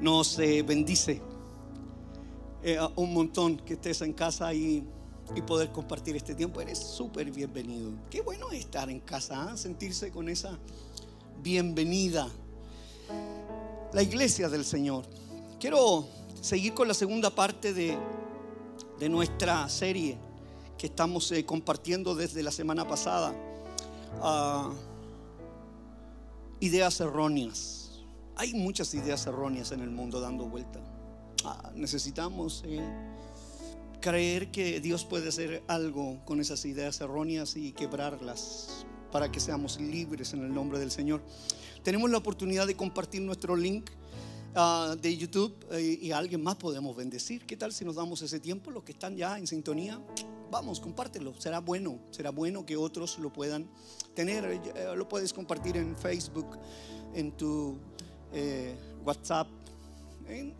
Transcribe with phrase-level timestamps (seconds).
[0.00, 1.20] nos eh, bendice
[2.62, 4.84] eh, un montón que estés en casa y,
[5.34, 6.60] y poder compartir este tiempo.
[6.60, 7.92] Eres súper bienvenido.
[8.10, 9.56] Qué bueno estar en casa, ¿ah?
[9.56, 10.58] sentirse con esa
[11.42, 12.28] bienvenida.
[13.92, 15.04] La iglesia del Señor.
[15.60, 16.06] Quiero
[16.40, 17.96] seguir con la segunda parte de,
[18.98, 20.18] de nuestra serie
[20.76, 23.34] que estamos eh, compartiendo desde la semana pasada.
[24.22, 24.70] Ah,
[26.60, 27.85] ideas erróneas.
[28.38, 30.78] Hay muchas ideas erróneas en el mundo dando vuelta.
[31.42, 32.84] Ah, necesitamos eh,
[34.00, 39.80] creer que Dios puede hacer algo con esas ideas erróneas y quebrarlas para que seamos
[39.80, 41.22] libres en el nombre del Señor.
[41.82, 43.88] Tenemos la oportunidad de compartir nuestro link
[44.54, 47.46] ah, de YouTube eh, y a alguien más podemos bendecir.
[47.46, 48.70] ¿Qué tal si nos damos ese tiempo?
[48.70, 49.98] Los que están ya en sintonía,
[50.50, 51.32] vamos, compártelo.
[51.40, 53.66] Será bueno, será bueno que otros lo puedan
[54.14, 54.44] tener.
[54.44, 56.58] Eh, lo puedes compartir en Facebook,
[57.14, 57.78] en tu
[58.38, 59.48] eh, WhatsApp,
[60.28, 60.52] en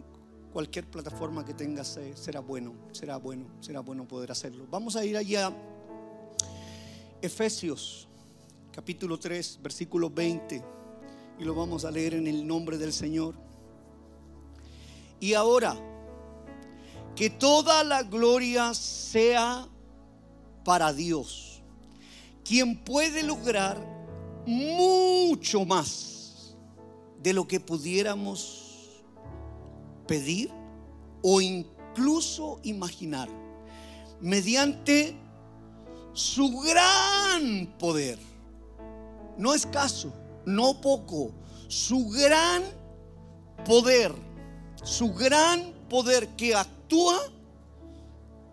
[0.50, 1.98] cualquier plataforma que tengas.
[1.98, 4.66] eh, será bueno, será bueno, será bueno poder hacerlo.
[4.70, 5.52] Vamos a ir allá.
[7.20, 8.08] Efesios,
[8.72, 10.64] capítulo 3, versículo 20.
[11.38, 13.34] Y lo vamos a leer en el nombre del Señor.
[15.20, 15.76] Y ahora,
[17.14, 19.68] que toda la gloria sea
[20.64, 21.62] para Dios,
[22.42, 23.78] quien puede lograr
[24.46, 26.15] mucho más
[27.26, 29.02] de lo que pudiéramos
[30.06, 30.48] pedir
[31.22, 33.28] o incluso imaginar,
[34.20, 35.16] mediante
[36.12, 38.16] su gran poder,
[39.36, 40.12] no escaso,
[40.44, 41.32] no poco,
[41.66, 42.62] su gran
[43.64, 44.14] poder,
[44.84, 47.18] su gran poder que actúa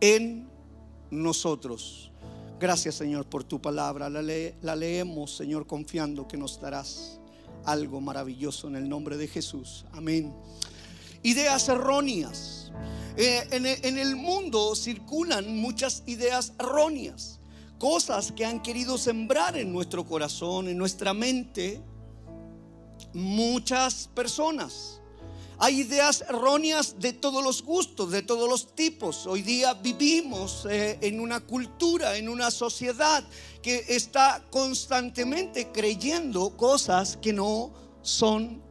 [0.02, 0.50] en
[1.12, 2.12] nosotros.
[2.60, 4.10] Gracias Señor por tu palabra.
[4.10, 7.20] La, le- la leemos Señor confiando que nos darás
[7.66, 9.86] algo maravilloso en el nombre de Jesús.
[9.92, 10.34] Amén.
[11.22, 12.72] Ideas erróneas.
[13.18, 17.40] Eh, e- en el mundo circulan muchas ideas erróneas.
[17.78, 21.82] Cosas que han querido sembrar en nuestro corazón, en nuestra mente,
[23.14, 25.02] muchas personas.
[25.60, 29.28] Hay ideas erróneas de todos los gustos, de todos los tipos.
[29.28, 33.24] Hoy día vivimos eh, en una cultura, en una sociedad
[33.62, 37.72] que está constantemente creyendo cosas que no
[38.02, 38.62] son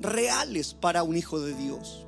[0.00, 2.04] reales para un hijo de Dios.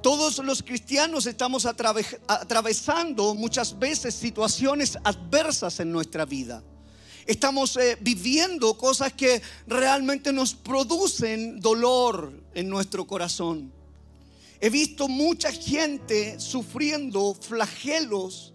[0.00, 6.62] Todos los cristianos estamos atrave- atravesando muchas veces situaciones adversas en nuestra vida.
[7.26, 13.72] Estamos eh, viviendo cosas que realmente nos producen dolor en nuestro corazón.
[14.60, 18.52] He visto mucha gente sufriendo flagelos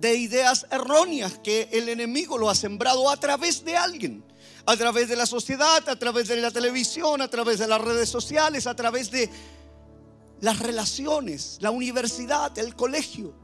[0.00, 4.24] de ideas erróneas que el enemigo lo ha sembrado a través de alguien,
[4.64, 8.08] a través de la sociedad, a través de la televisión, a través de las redes
[8.08, 9.28] sociales, a través de
[10.40, 13.34] las relaciones, la universidad, el colegio.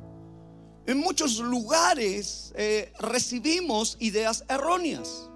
[0.87, 5.28] En muchos lugares eh, recibimos ideas erróneas.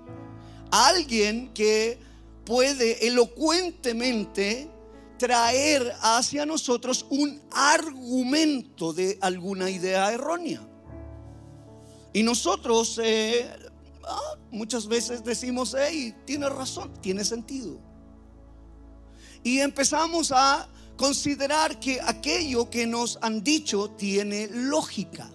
[0.71, 2.14] Alguien que
[2.45, 4.71] puede elocuentemente
[5.19, 10.61] traer hacia nosotros un argumento de alguna idea errónea.
[12.13, 13.51] Y nosotros eh,
[14.05, 17.79] ah, muchas veces decimos, hey, tiene razón, tiene sentido.
[19.43, 25.31] Y empezamos a considerar que aquello que nos han dicho tiene lógica.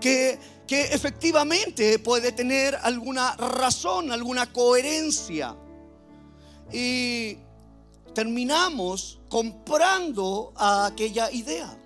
[0.00, 5.56] Que, que efectivamente puede tener alguna razón, alguna coherencia.
[6.72, 7.36] Y
[8.14, 11.78] terminamos comprando a aquella idea.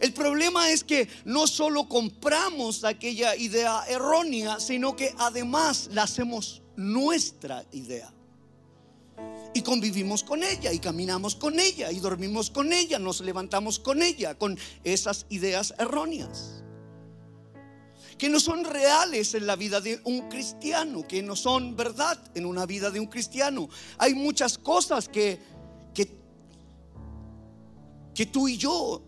[0.00, 6.62] El problema es que no solo compramos aquella idea errónea, sino que además la hacemos
[6.76, 8.10] nuestra idea.
[9.52, 14.02] Y convivimos con ella, y caminamos con ella, y dormimos con ella, nos levantamos con
[14.02, 16.62] ella, con esas ideas erróneas.
[18.20, 22.44] Que no son reales en la vida de un cristiano, que no son verdad en
[22.44, 23.70] una vida de un cristiano.
[23.96, 25.40] Hay muchas cosas que,
[25.94, 26.18] que,
[28.14, 29.02] que tú y yo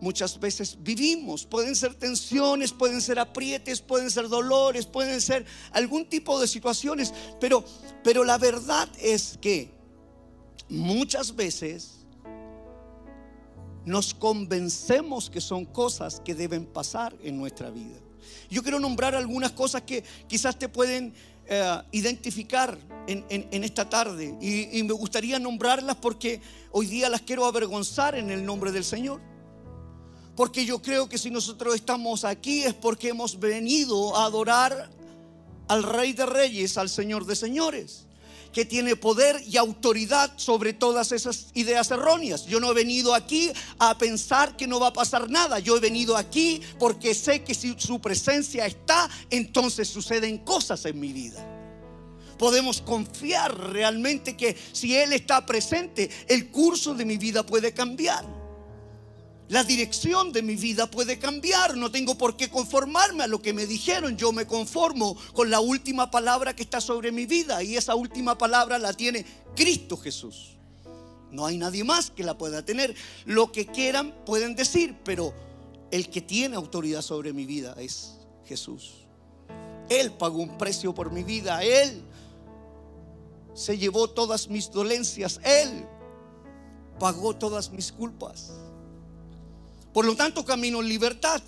[0.00, 1.46] muchas veces vivimos.
[1.46, 7.14] Pueden ser tensiones, pueden ser aprietes, pueden ser dolores, pueden ser algún tipo de situaciones.
[7.40, 7.64] Pero,
[8.02, 9.70] pero la verdad es que
[10.68, 12.06] muchas veces
[13.84, 18.07] nos convencemos que son cosas que deben pasar en nuestra vida.
[18.50, 21.12] Yo quiero nombrar algunas cosas que quizás te pueden
[21.46, 24.36] eh, identificar en, esta tarde.
[24.40, 26.40] Y me gustaría nombrarlas porque
[26.72, 29.20] hoy día las quiero avergonzar en el nombre del Señor.
[30.36, 34.90] Porque yo creo que si nosotros estamos aquí es porque hemos venido a adorar
[35.68, 38.07] al Rey de Reyes, al Señor de Señores.
[38.52, 42.46] Que tiene poder y autoridad sobre todas esas ideas erróneas.
[42.46, 45.58] Yo no he venido aquí a pensar que no va a pasar nada.
[45.58, 50.98] Yo he venido aquí porque sé que si su presencia está, entonces suceden cosas en
[51.00, 51.54] mi vida
[52.38, 58.37] podemos confiar realmente que si Él está presente, el curso de mi vida puede cambiar.
[59.48, 61.76] La dirección de mi vida puede cambiar.
[61.76, 64.16] No tengo por qué conformarme a lo que me dijeron.
[64.16, 67.62] Yo me conformo con la última palabra que está sobre mi vida.
[67.62, 69.24] Y esa última palabra la tiene
[69.56, 70.58] Cristo Jesús.
[71.30, 72.94] No hay nadie más que la pueda tener.
[73.24, 75.32] Lo que quieran pueden decir, pero
[75.90, 79.06] el que tiene autoridad sobre mi vida es Jesús.
[79.88, 81.64] Él pagó un precio por mi vida.
[81.64, 82.02] Él
[83.54, 85.40] se llevó todas mis dolencias.
[85.42, 85.86] Él
[86.98, 88.52] pagó todas mis culpas.
[89.98, 91.42] Por lo tanto, camino en libertad.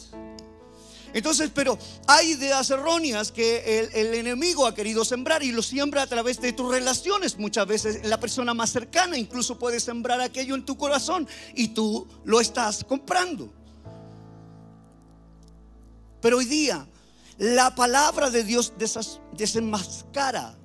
[1.14, 6.08] Entonces, pero hay ideas erróneas que el, enemigo ha querido sembrar y lo siembra a
[6.08, 7.38] través de tus relaciones.
[7.38, 12.08] Muchas veces la persona más cercana incluso puede sembrar aquello en tu corazón y tú
[12.25, 13.55] lo estás comprando.
[16.20, 16.88] Pero hoy día
[17.38, 18.73] la palabra de Dios
[19.37, 20.58] desenmascara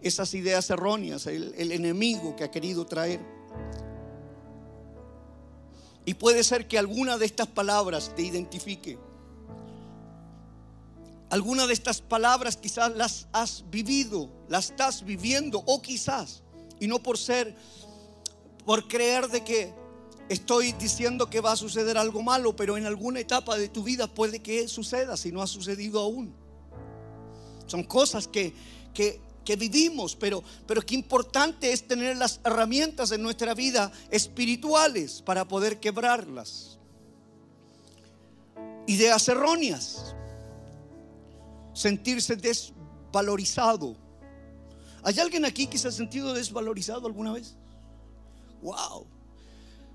[0.00, 3.20] esas ideas erróneas, el enemigo que ha querido traer.
[6.08, 8.98] Y puede ser que alguna de estas palabras te identifique.
[11.28, 16.42] Alguna de estas palabras quizás las has vivido, las estás viviendo o quizás,
[16.80, 17.54] y no por ser,
[18.64, 19.74] por creer de que
[20.30, 24.06] estoy diciendo que va a suceder algo malo, pero en alguna etapa de tu vida
[24.06, 26.34] puede que suceda si no ha sucedido aún.
[27.66, 28.54] Son cosas que,
[28.94, 35.22] que que vivimos, pero, pero qué importante es tener las herramientas en nuestra vida espirituales
[35.22, 36.78] para poder quebrarlas.
[38.86, 40.14] Ideas erróneas,
[41.72, 43.96] sentirse desvalorizado.
[45.02, 47.56] ¿Hay alguien aquí que se ha sentido desvalorizado alguna vez?
[48.60, 49.06] Wow.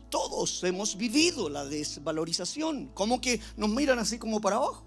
[0.10, 2.88] Todos hemos vivido la desvalorización.
[2.96, 4.84] Como que nos miran así como para abajo.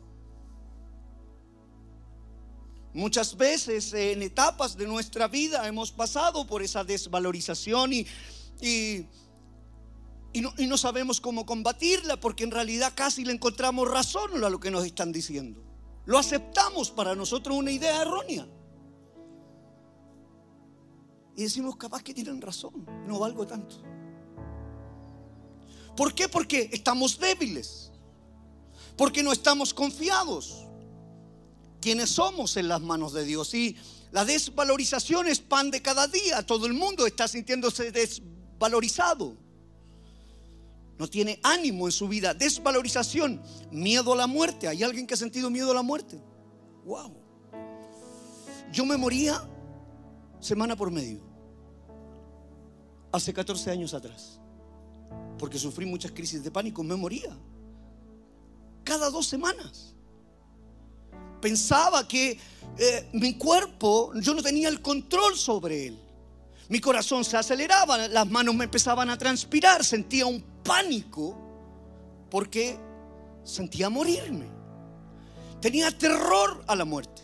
[2.97, 8.07] Muchas veces en etapas de nuestra vida hemos pasado por esa desvalorización y,
[8.63, 9.07] y,
[10.41, 14.87] no, sabemos cómo combatirla porque en realidad casi le encontramos razón a lo que nos
[14.87, 15.63] están diciendo.
[16.07, 18.49] Lo aceptamos para nosotros una idea errónea.
[21.37, 23.77] Y decimos, capaz que tienen razón, no valgo tanto.
[25.95, 26.31] ¿Por qué?
[26.31, 27.93] Porque estamos débiles.
[28.97, 30.66] Porque no estamos confiados
[31.81, 33.55] quienes somos en las manos de Dios.
[33.55, 33.77] Y
[34.13, 36.45] la desvalorización es pan de cada día.
[36.45, 39.37] Todo el mundo está sintiéndose desvalorizado.
[40.99, 42.33] No tiene ánimo en su vida.
[42.33, 44.69] Desvalorización, miedo a la muerte.
[44.69, 46.21] ¿Hay alguien que ha sentido miedo a la muerte?
[46.85, 47.15] Wow.
[48.73, 49.43] Yo me moría
[50.41, 51.21] semana por medio.
[53.13, 54.41] Hace 14 años atrás.
[55.39, 56.83] Porque sufrí muchas crisis de pánico.
[56.83, 57.37] Me moría.
[58.85, 59.96] Cada dos semanas
[61.41, 62.39] pensaba que
[62.79, 65.99] eh, mi cuerpo, yo no tenía el control sobre él.
[66.69, 71.37] Mi corazón se aceleraba, las manos me empezaban a transpirar, sentía un pánico
[72.31, 72.77] porque
[73.45, 74.47] sentía morirme.
[75.61, 77.23] Tenía terror a la muerte.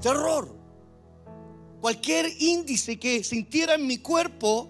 [0.00, 0.54] Terror.
[1.80, 4.68] Cualquier índice que sintiera en mi cuerpo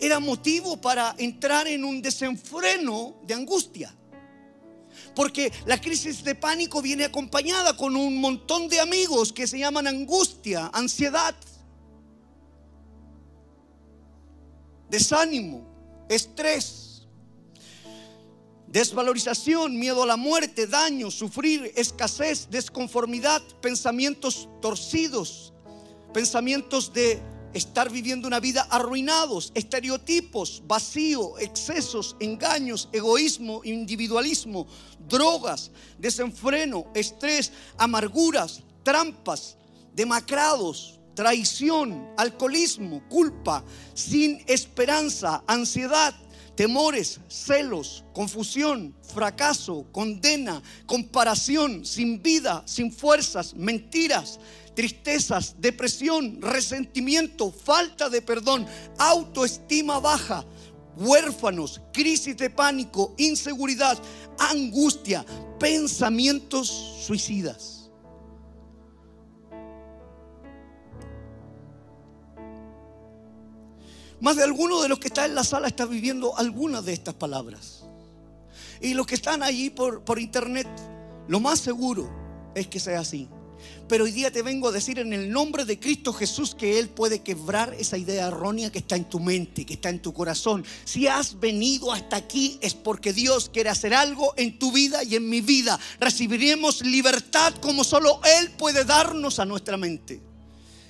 [0.00, 3.94] era motivo para entrar en un desenfreno de angustia.
[5.14, 9.86] Porque la crisis de pánico viene acompañada con un montón de amigos que se llaman
[9.86, 11.34] angustia, ansiedad,
[14.88, 15.66] desánimo,
[16.08, 17.06] estrés,
[18.66, 25.52] desvalorización, miedo a la muerte, daño, sufrir, escasez, desconformidad, pensamientos torcidos,
[26.14, 27.20] pensamientos de
[27.54, 34.66] estar viviendo una vida arruinados, estereotipos, vacío, excesos, engaños, egoísmo, individualismo,
[35.08, 39.56] drogas, desenfreno, estrés, amarguras, trampas,
[39.94, 46.14] demacrados, traición, alcoholismo, culpa, sin esperanza, ansiedad,
[46.54, 54.38] temores, celos, confusión, fracaso, condena, comparación, sin vida, sin fuerzas, mentiras,
[54.74, 58.66] tristezas, depresión, resentimiento, falta de perdón,
[58.98, 60.44] autoestima baja,
[60.96, 63.98] huérfanos, crisis de pánico, inseguridad,
[64.38, 65.24] angustia,
[65.58, 66.68] pensamientos
[67.06, 67.90] suicidas.
[74.20, 77.14] Más de alguno de los que está en la sala está viviendo algunas de estas
[77.14, 77.84] palabras.
[78.80, 80.68] Y los que están allí por, por internet,
[81.26, 82.08] lo más seguro
[82.54, 83.28] es que sea así.
[83.88, 86.88] Pero hoy día te vengo a decir en el nombre de Cristo Jesús que Él
[86.88, 90.64] puede quebrar esa idea errónea que está en tu mente, que está en tu corazón.
[90.84, 95.16] Si has venido hasta aquí es porque Dios quiere hacer algo en tu vida y
[95.16, 95.78] en mi vida.
[96.00, 100.22] Recibiremos libertad como solo Él puede darnos a nuestra mente,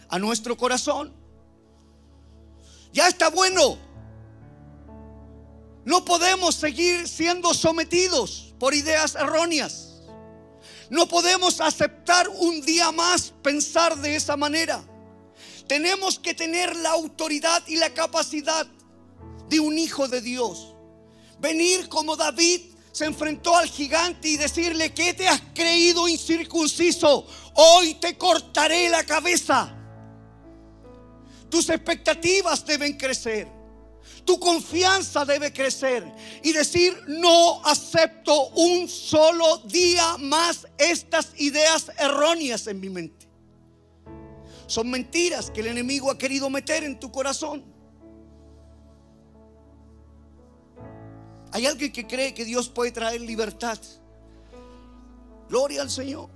[0.08, 1.12] a nuestro corazón.
[2.92, 3.78] Ya está bueno.
[5.84, 9.91] No podemos seguir siendo sometidos por ideas erróneas.
[10.92, 14.84] No podemos aceptar un día más pensar de esa manera.
[15.66, 18.66] Tenemos que tener la autoridad y la capacidad
[19.49, 20.75] de un hijo de Dios.
[21.40, 27.26] Venir como David se enfrentó al gigante y decirle, ¿qué te has creído incircunciso?
[27.54, 29.75] Hoy te cortaré la cabeza.
[31.49, 33.49] Tus expectativas deben crecer.
[34.24, 36.04] Tu confianza debe crecer
[36.42, 43.26] y decir, no acepto un solo día más estas ideas erróneas en mi mente.
[44.66, 47.64] Son mentiras que el enemigo ha querido meter en tu corazón.
[51.50, 53.78] Hay alguien que cree que Dios puede traer libertad.
[55.48, 56.30] Gloria al Señor.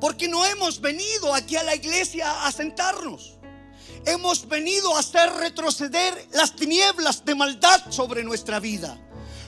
[0.00, 3.37] Porque no hemos venido aquí a la iglesia a sentarnos
[4.08, 8.98] hemos venido a hacer retroceder las tinieblas de maldad sobre nuestra vida.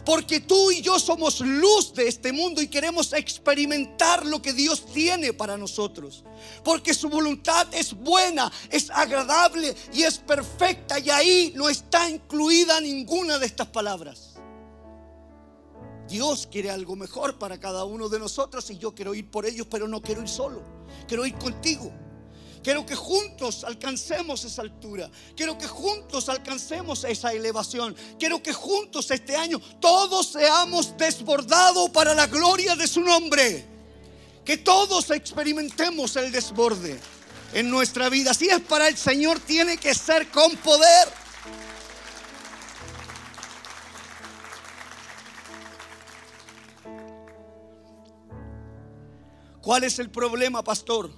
[0.04, 4.86] Porque tú y yo somos luz de este mundo y queremos experimentar lo que Dios
[4.86, 6.24] tiene para nosotros.
[6.64, 10.98] Porque su voluntad es buena, es agradable y es perfecta.
[10.98, 14.34] Y ahí no está incluida ninguna de estas palabras.
[16.08, 19.66] Dios quiere algo mejor para cada uno de nosotros y yo quiero ir por ellos,
[19.70, 20.62] pero no quiero ir solo.
[21.06, 21.92] Quiero ir contigo.
[22.62, 25.10] Quiero que juntos alcancemos esa altura.
[25.34, 27.96] Quiero que juntos alcancemos esa elevación.
[28.18, 33.64] Quiero que juntos este año todos seamos desbordados para la gloria de su nombre.
[34.44, 37.00] Que todos experimentemos el desborde
[37.54, 38.34] en nuestra vida.
[38.34, 41.08] Si es para el Señor, tiene que ser con poder.
[49.62, 51.10] ¿Cuál es el problema, pastor?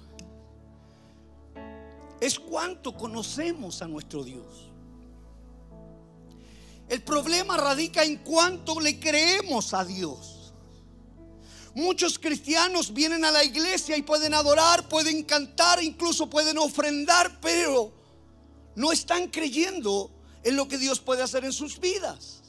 [2.23, 4.71] Es cuánto conocemos a nuestro Dios.
[6.87, 10.53] El problema radica en cuánto le creemos a Dios.
[11.75, 17.91] Muchos cristianos vienen a la iglesia y pueden adorar, pueden cantar, incluso pueden ofrendar, pero
[18.75, 20.09] no están creyendo
[20.43, 22.41] en lo que Dios puede hacer en sus vidas.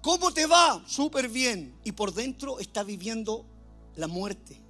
[0.00, 0.82] ¿Cómo te va?
[0.86, 1.78] Súper bien.
[1.84, 3.44] Y por dentro está viviendo
[3.96, 4.67] la muerte.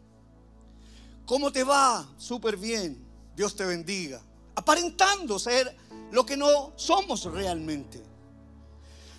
[1.29, 2.09] ¿Cómo te va?
[2.17, 2.97] Súper bien.
[3.37, 4.19] Dios te bendiga.
[4.55, 5.77] Aparentando ser
[6.11, 8.03] lo que no somos realmente.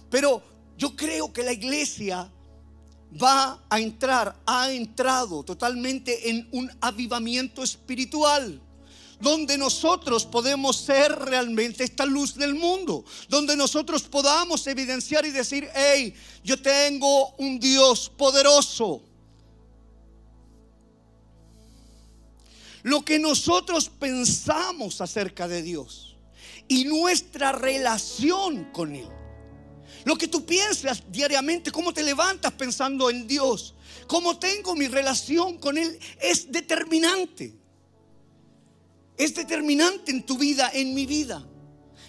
[0.10, 0.42] Pero
[0.76, 2.28] yo creo que la iglesia
[3.22, 8.60] va a entrar, ha entrado totalmente en un avivamiento espiritual
[9.20, 15.70] donde nosotros podemos ser realmente esta luz del mundo, donde nosotros podamos evidenciar y decir,
[15.76, 19.04] hey, yo tengo un Dios poderoso,
[22.90, 26.18] lo que nosotros pensamos acerca de Dios
[26.68, 29.08] y nuestra relación con Él.
[30.06, 33.76] Lo que tú piensas diariamente, cómo te levantas pensando en Dios,
[34.08, 37.54] cómo tengo mi relación con Él, es determinante.
[39.16, 41.46] Es determinante en tu vida, en mi vida.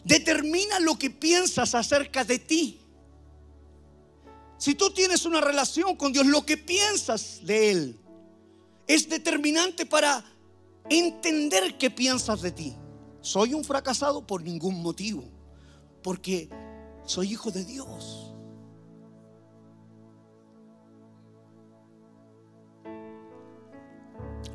[0.02, 2.80] Determina lo que piensas acerca de ti.
[4.56, 8.00] Si tú tienes una relación con Dios, lo que piensas de Él
[8.86, 10.24] es determinante para
[10.88, 12.76] entender qué piensas de ti.
[13.20, 15.24] Soy un fracasado por ningún motivo,
[16.02, 16.48] porque
[17.04, 18.30] soy hijo de Dios.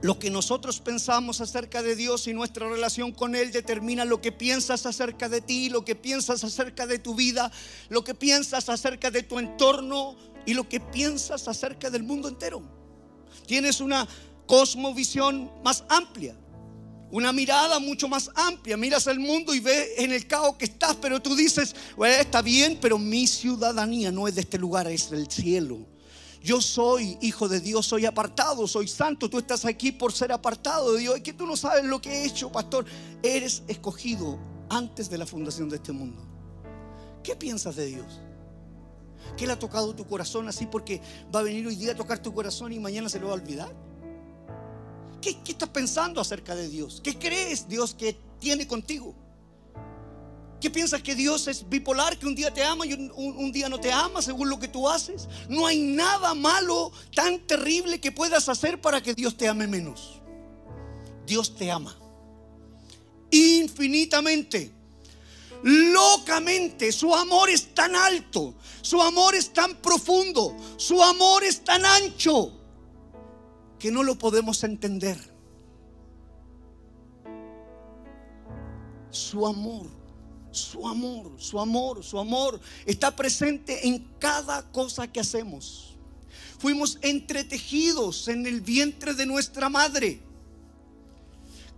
[0.02, 4.32] Lo que nosotros pensamos acerca de Dios y nuestra relación con Él determina lo que
[4.32, 7.52] piensas acerca de ti, lo que piensas acerca de tu vida,
[7.90, 10.16] lo que piensas acerca de tu entorno
[10.46, 12.62] y lo que piensas acerca del mundo entero.
[13.48, 14.08] Tienes una
[14.46, 16.36] cosmovisión más amplia.
[17.12, 18.78] Una mirada mucho más amplia.
[18.78, 22.78] Miras el mundo y ves en el caos que estás, pero tú dices, está bien,
[22.82, 25.80] pero mi ciudadanía no es de este lugar, es del cielo.
[26.44, 29.30] Yo soy hijo de Dios, soy apartado, soy santo.
[29.30, 31.16] Tú estás aquí por ser apartado de Dios.
[31.16, 32.86] Es que tú no sabes lo que he hecho, pastor.
[33.24, 34.38] Eres escogido
[34.70, 36.22] antes de la fundación de este mundo.
[37.24, 38.20] ¿Qué piensas de Dios?
[39.38, 41.02] ¿Qué le ha tocado tu corazón así porque
[41.34, 43.36] va a venir hoy día a tocar tu corazón y mañana se lo va a
[43.36, 43.74] olvidar?
[45.26, 47.02] ¿Qué, estás pensando acerca de Dios?
[47.04, 49.16] ¿Qué crees Dios que tiene contigo?
[50.62, 53.80] ¿Qué piensas que Dios es bipolar, que un día te ama y un, día no
[53.80, 55.28] te ama según lo que tú haces?
[55.50, 60.22] No hay nada malo tan terrible que puedas hacer para que Dios te ame menos.
[61.26, 61.98] Dios te ama
[63.32, 64.72] infinitamente,
[65.64, 66.92] locamente.
[66.92, 72.65] Su amor es tan alto, su amor es tan profundo, su amor es tan ancho
[73.86, 75.16] que no lo podemos entender.
[79.12, 79.86] Su amor,
[80.50, 85.96] su amor, su amor, su amor está presente en cada cosa que hacemos.
[86.58, 90.24] Fuimos entretejidos en el vientre de nuestra madre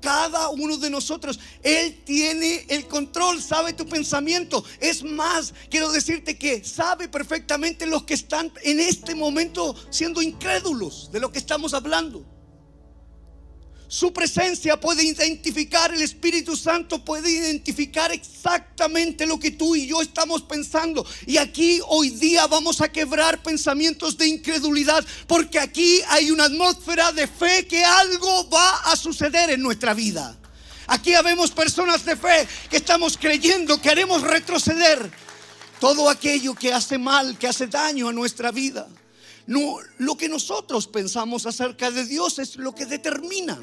[0.01, 1.39] cada uno de nosotros.
[1.63, 4.63] Él tiene el control, sabe tu pensamiento.
[4.79, 11.11] Es más, quiero decirte que sabe perfectamente los que están en este momento siendo incrédulos
[11.11, 12.37] de lo que estamos hablando.
[13.89, 20.01] Su presencia puede identificar, el Espíritu Santo puede identificar exactamente lo que tú y yo
[20.01, 21.06] estamos pensando.
[21.25, 27.13] Y aquí hoy día vamos a quebrar pensamientos de incredulidad, porque aquí hay una atmósfera
[27.13, 30.38] de fe que algo va a suceder en nuestra vida.
[30.88, 35.10] Aquí habemos personas de fe que estamos creyendo que haremos retroceder
[35.79, 38.86] todo aquello que hace mal, que hace daño a nuestra vida.
[39.46, 43.58] No, lo que nosotros pensamos acerca de Dios es lo que determina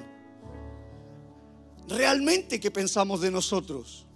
[1.88, 4.06] realmente qué pensamos de nosotros.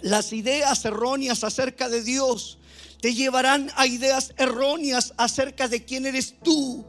[0.00, 2.58] Las ideas erróneas acerca de Dios
[3.00, 6.84] te llevarán a ideas erróneas acerca de quién eres tú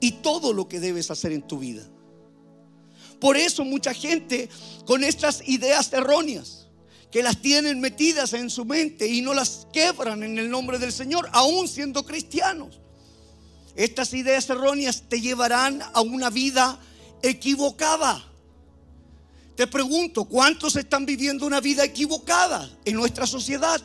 [0.00, 1.82] y todo lo que debes hacer en tu vida.
[3.20, 4.48] Por eso mucha gente
[4.86, 6.68] con estas ideas erróneas
[7.10, 10.92] que las tienen metidas en su mente y no las quebran en el nombre del
[10.92, 12.80] Señor, aún siendo cristianos.
[13.78, 16.80] Estas ideas erróneas te llevarán a una vida
[17.22, 18.24] equivocada.
[19.54, 23.80] Te pregunto, ¿cuántos están viviendo una vida equivocada en nuestra sociedad?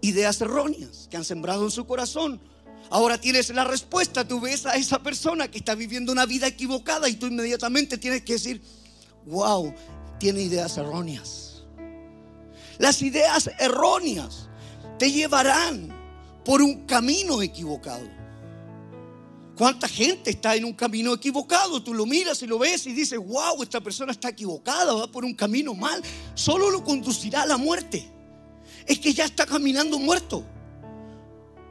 [0.00, 2.40] Ideas erróneas que han sembrado en su corazón.
[2.90, 7.08] Ahora tienes la respuesta, tú ves a esa persona que está viviendo una vida equivocada
[7.08, 8.60] y tú inmediatamente tienes que decir,
[9.26, 9.72] wow,
[10.18, 11.62] tiene ideas erróneas.
[12.78, 14.48] Las ideas erróneas
[14.98, 15.94] te llevarán
[16.44, 18.25] por un camino equivocado.
[19.56, 21.82] ¿Cuánta gente está en un camino equivocado?
[21.82, 25.24] Tú lo miras y lo ves y dices, wow, esta persona está equivocada, va por
[25.24, 26.02] un camino mal.
[26.34, 28.06] Solo lo conducirá a la muerte.
[28.84, 30.44] Es que ya está caminando muerto.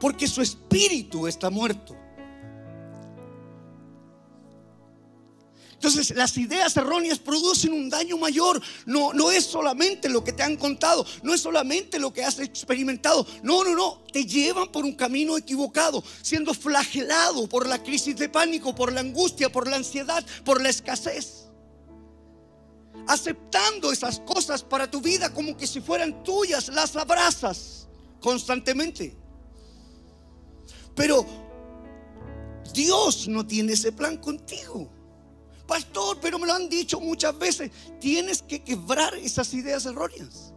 [0.00, 1.96] Porque su espíritu está muerto.
[5.86, 8.60] Entonces las ideas erróneas producen un daño mayor.
[8.86, 12.40] No, no es solamente lo que te han contado, no es solamente lo que has
[12.40, 13.24] experimentado.
[13.44, 14.02] No, no, no.
[14.12, 18.98] Te llevan por un camino equivocado, siendo flagelado por la crisis de pánico, por la
[18.98, 21.44] angustia, por la ansiedad, por la escasez.
[23.06, 27.86] Aceptando esas cosas para tu vida como que si fueran tuyas, las abrazas
[28.18, 29.16] constantemente.
[30.96, 31.24] Pero
[32.74, 34.95] Dios no tiene ese plan contigo.
[35.66, 37.70] Pastor, pero me lo han dicho muchas veces.
[38.00, 40.52] Tienes que quebrar esas ideas erróneas.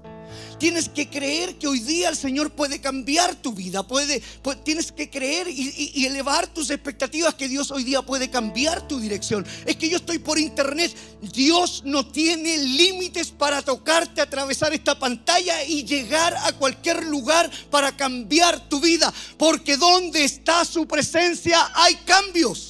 [0.60, 3.82] Tienes que creer que hoy día el Señor puede cambiar tu vida.
[3.82, 4.22] Puede,
[4.64, 9.00] tienes que creer y, y, elevar tus expectativas que Dios hoy día puede cambiar tu
[9.00, 9.46] dirección.
[9.66, 10.94] Es que yo estoy por internet.
[11.22, 17.96] Dios no tiene límites para tocarte, atravesar esta pantalla y llegar a cualquier lugar para
[17.96, 19.14] cambiar tu vida.
[19.38, 22.69] Porque donde está su presencia hay cambios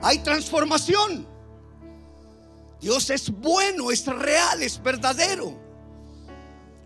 [0.00, 1.26] hay transformación.
[2.80, 5.58] Dios es bueno, es real, es verdadero.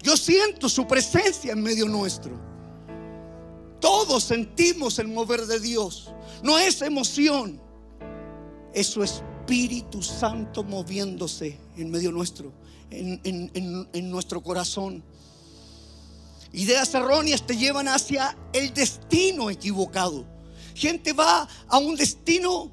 [0.03, 2.33] Yo siento su presencia en medio nuestro.
[3.81, 6.13] Todos sentimos el mover de Dios.
[6.43, 7.61] No es emoción,
[8.73, 12.53] es su Espíritu Santo moviéndose en medio nuestro,
[12.91, 15.05] en, nuestro corazón.
[16.53, 20.25] Ideas erróneas te llevan hacia el destino equivocado.
[20.75, 22.71] Gente va a un destino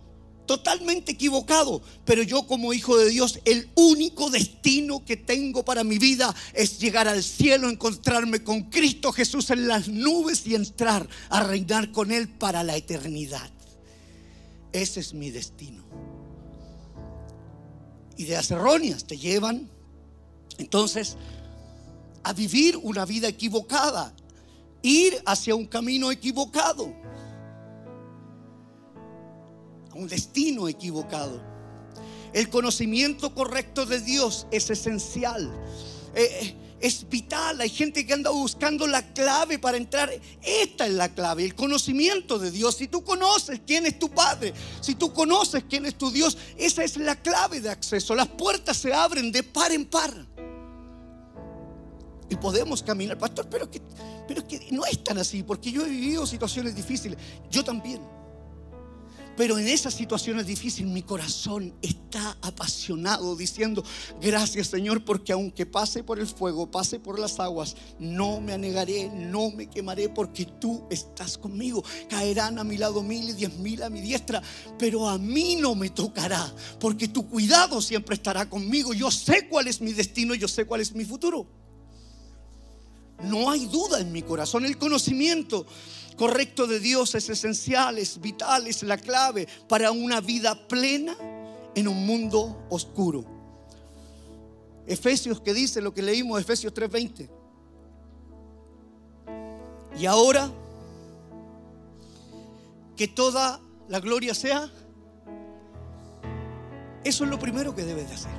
[0.50, 1.80] totalmente equivocado.
[2.06, 6.80] Pero yo como hijo de Dios, el único destino que tengo para mi vida es
[6.80, 12.12] llegar al cielo, encontrarme con Cristo Jesús en las nubes y entrar a reinar con
[12.12, 13.48] Él para la eternidad.
[14.74, 15.84] Ese es mi destino.
[18.18, 19.70] Ideas erróneas te llevan
[20.58, 21.16] entonces
[22.24, 24.16] a vivir una vida equivocada,
[24.82, 26.92] ir hacia un camino equivocado
[30.00, 31.42] un destino equivocado.
[32.34, 35.52] El conocimiento correcto de Dios es esencial.
[36.16, 37.60] Eh, es vital.
[37.60, 40.10] Hay gente que anda buscando la clave para entrar.
[40.42, 42.76] Esta es la clave, el conocimiento de Dios.
[42.76, 46.84] Si tú conoces quién es tu Padre, si tú conoces quién es tu Dios, esa
[46.84, 48.16] es la clave de acceso.
[48.16, 50.14] Las puertas se abren de par en par.
[52.30, 53.82] Y podemos caminar, pastor, pero que,
[54.28, 57.18] pero que no es tan así, porque yo he vivido situaciones difíciles.
[57.50, 58.19] Yo también.
[59.40, 63.86] Pero en esas situaciones difíciles mi corazón está apasionado diciendo,
[64.22, 69.08] gracias Señor, porque aunque pase por el fuego, pase por las aguas, no me anegaré,
[69.08, 71.86] no me quemaré, porque tú estás conmigo.
[72.10, 74.44] Caerán a mi lado mil y diez mil a mi diestra,
[74.78, 78.94] pero a mí no me tocará, porque tu cuidado siempre estará conmigo.
[78.94, 81.48] Yo sé cuál es mi destino, yo sé cuál es mi futuro.
[83.24, 85.66] No hay duda en mi corazón, el conocimiento
[86.16, 91.16] correcto de Dios es esencial, es vital, es la clave para una vida plena
[91.76, 93.26] en un mundo oscuro.
[94.86, 97.30] Efesios que dice lo que leímos, Efesios 3:20.
[99.98, 100.52] Y ahora
[102.96, 104.70] que toda la gloria sea,
[107.04, 108.32] eso es lo primero que debes de hacer.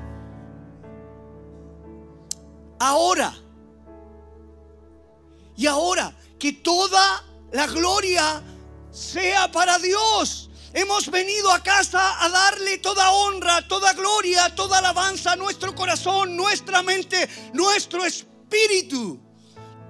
[2.79, 3.35] Ahora,
[5.61, 8.43] y ahora que toda la gloria
[8.91, 10.49] sea para Dios.
[10.73, 16.35] Hemos venido a casa a darle toda honra, toda gloria, toda alabanza a nuestro corazón,
[16.35, 19.21] nuestra mente, nuestro espíritu.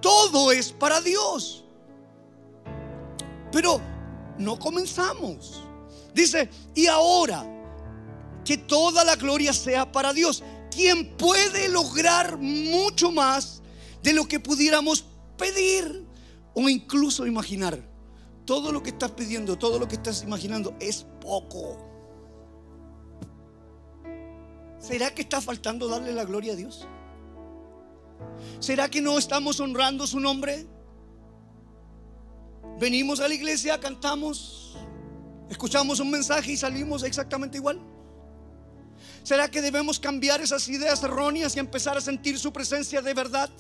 [0.00, 1.62] Todo es para Dios.
[3.52, 3.80] Pero
[4.38, 5.62] no comenzamos.
[6.12, 7.46] Dice, y ahora
[8.44, 10.42] que toda la gloria sea para Dios,
[10.74, 13.62] quien puede lograr mucho más
[14.02, 15.04] de lo que pudiéramos
[15.40, 16.07] pedir
[16.55, 17.81] o incluso imaginar.
[18.44, 21.79] Todo lo que estás pidiendo, todo lo que estás imaginando es poco.
[24.79, 26.87] ¿Será que está faltando darle la gloria a Dios?
[28.59, 30.66] ¿Será que no estamos honrando su nombre?
[32.79, 34.76] Venimos a la iglesia, cantamos,
[35.48, 37.81] escuchamos un mensaje y salimos exactamente igual.
[39.22, 43.50] ¿Será que debemos cambiar esas ideas erróneas y empezar a sentir su presencia de verdad?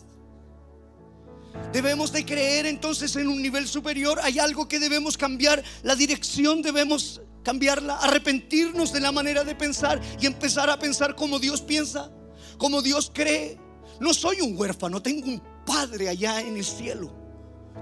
[1.72, 4.18] Debemos de creer entonces en un nivel superior.
[4.22, 5.62] Hay algo que debemos cambiar.
[5.82, 7.96] La dirección debemos cambiarla.
[7.98, 12.10] Arrepentirnos de la manera de pensar y empezar a pensar como Dios piensa,
[12.58, 13.58] como Dios cree.
[14.00, 17.20] No soy un huérfano, tengo un Padre allá en el cielo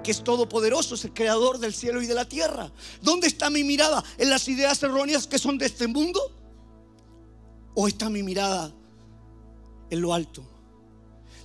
[0.02, 2.70] que es todopoderoso, es el creador del cielo y de la tierra.
[3.02, 4.04] ¿Dónde está mi mirada?
[4.16, 6.20] ¿En las ideas erróneas que son de este mundo?
[7.74, 8.72] ¿O está mi mirada
[9.90, 10.57] en lo alto?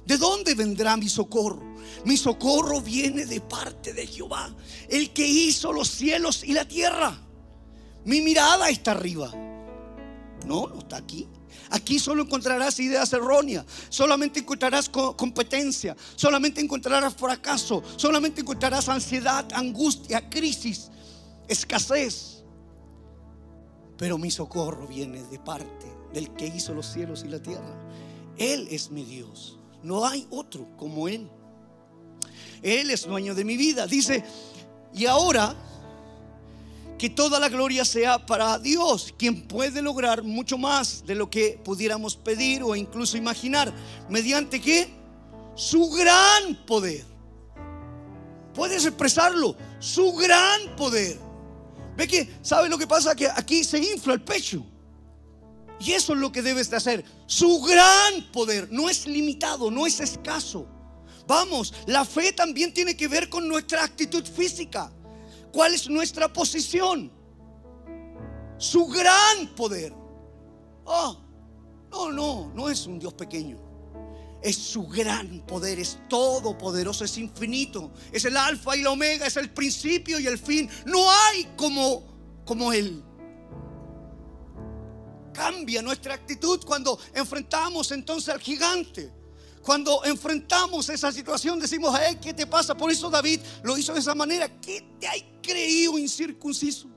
[0.06, 1.62] ¿De dónde vendrá mi socorro?
[2.06, 4.54] Mi socorro viene de parte de Jehová,
[4.90, 7.18] el que hizo los cielos y la tierra.
[8.06, 9.32] Mi mirada está arriba.
[10.46, 11.28] No, no está aquí.
[11.70, 20.30] Aquí solo encontrarás ideas erróneas, solamente encontrarás competencia, solamente encontrarás fracaso, solamente encontrarás ansiedad, angustia,
[20.30, 20.92] crisis,
[21.48, 22.44] escasez.
[23.98, 27.76] Pero mi socorro viene de parte del que hizo los cielos y la tierra.
[28.38, 29.60] Él es mi Dios.
[29.84, 31.30] No hay otro como Él.
[32.62, 33.86] Él es dueño de mi vida.
[33.86, 34.24] Dice,
[34.94, 35.56] y ahora
[36.98, 41.60] que toda la gloria sea para Dios, quien puede lograr mucho más de lo que
[41.64, 43.74] pudiéramos pedir o incluso imaginar.
[44.10, 44.90] ¿Mediante qué?
[45.56, 47.04] Su gran poder.
[48.54, 51.20] Puedes expresarlo, su gran poder.
[51.98, 53.16] Ve que, ¿sabe lo que pasa?
[53.16, 54.66] Que aquí se infla el pecho.
[55.84, 57.04] Y eso es lo que debes de hacer.
[57.26, 60.66] Su gran poder no es limitado, no es escaso.
[61.28, 64.92] Vamos, la fe también tiene que ver con nuestra actitud física.
[65.52, 67.12] ¿Cuál es nuestra posición?
[68.58, 69.94] Su gran poder.
[70.86, 71.18] Oh,
[71.92, 73.60] no, no, no es un Dios pequeño.
[74.42, 77.92] Es su gran poder, es todopoderoso, es infinito.
[78.12, 80.70] Es el alfa y la omega, es el principio y el fin.
[80.86, 82.04] No hay como,
[82.46, 83.04] como Él
[85.34, 89.12] cambia nuestra actitud cuando enfrentamos entonces al gigante.
[89.64, 92.76] Cuando enfrentamos esa situación decimos, hey, ¿qué te pasa?
[92.76, 94.50] Por eso David lo hizo de esa manera.
[94.60, 96.90] ¿Qué te hay creído incircunciso?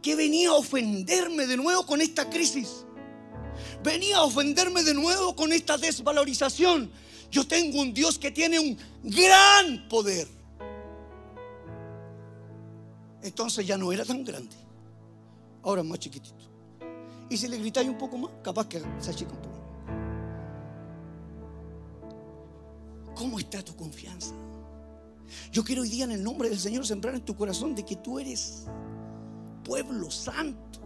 [0.00, 2.84] Que venía a ofenderme de nuevo con esta crisis.
[3.82, 6.90] Venía a ofenderme de nuevo con esta desvalorización.
[7.30, 10.28] Yo tengo un Dios que tiene un gran poder.
[13.22, 14.56] Entonces ya no era tan grande.
[15.62, 16.45] Ahora más chiquitito.
[17.28, 19.56] Y si le gritáis un poco más, capaz que se achica un poco.
[23.14, 24.34] ¿Cómo está tu confianza?
[25.50, 27.96] Yo quiero hoy día en el nombre del Señor sembrar en tu corazón de que
[27.96, 28.66] tú eres
[29.64, 30.80] pueblo santo.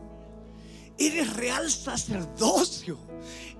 [0.97, 2.99] Eres real sacerdocio.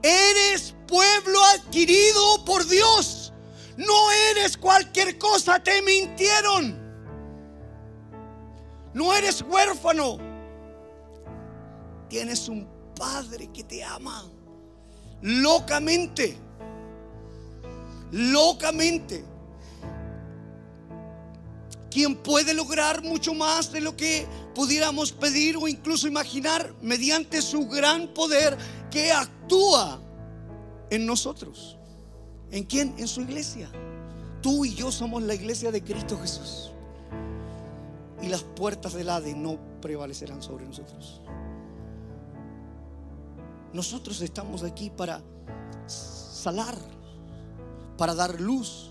[0.03, 3.33] Eres pueblo adquirido por Dios.
[3.77, 6.79] No eres cualquier cosa, te mintieron.
[8.95, 10.30] No eres huérfano.
[12.11, 14.25] Tienes un Padre que te ama
[15.23, 16.37] locamente.
[18.11, 19.25] Locamente.
[21.89, 27.69] Quien puede lograr mucho más de lo que pudiéramos pedir o incluso imaginar mediante su
[27.69, 28.59] gran poder
[28.91, 30.01] que actúa
[30.91, 31.79] en nosotros.
[32.51, 32.95] ¿En quién?
[32.99, 33.71] En su iglesia.
[34.43, 36.73] Tú y yo somos la iglesia de Cristo Jesús.
[38.21, 41.23] Y las puertas del Hades no prevalecerán sobre nosotros.
[43.73, 45.23] Nosotros estamos aquí para
[45.87, 46.77] salar,
[47.97, 48.91] para dar luz.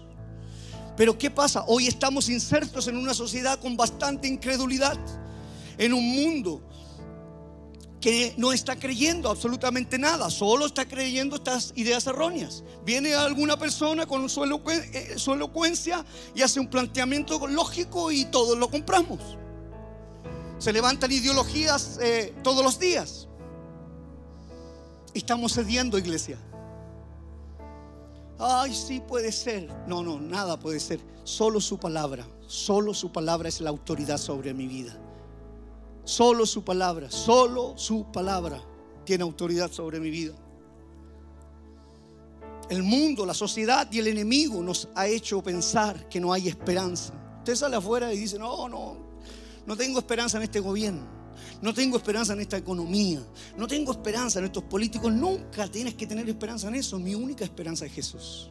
[0.96, 1.64] Pero ¿qué pasa?
[1.68, 4.98] Hoy estamos insertos en una sociedad con bastante incredulidad,
[5.78, 6.62] en un mundo
[8.02, 12.64] que no está creyendo absolutamente nada, solo está creyendo estas ideas erróneas.
[12.86, 18.70] Viene alguna persona con su, eh, elocuencia y hace un planteamiento lógico y todos lo
[18.70, 19.20] compramos.
[20.60, 23.29] Se levantan ideologías eh, todos los días.
[25.14, 26.38] Estamos cediendo, iglesia.
[28.38, 29.70] Ay, sí puede ser.
[29.88, 31.00] No, no, nada puede ser.
[31.24, 34.98] Solo su palabra, solo su palabra es la autoridad sobre mi vida.
[36.06, 38.64] Solo su palabra, solo su palabra
[39.04, 40.34] tiene autoridad sobre mi vida.
[42.70, 47.14] El mundo, la sociedad y el enemigo nos ha hecho pensar que no hay esperanza.
[47.40, 48.96] Usted sale afuera y dice, no, no,
[49.66, 51.19] no tengo esperanza en este gobierno.
[51.62, 53.22] No tengo esperanza en esta economía.
[53.58, 55.12] No tengo esperanza en estos políticos.
[55.12, 56.98] Nunca tienes que tener esperanza en eso.
[57.00, 58.50] Mi única esperanza es Jesús.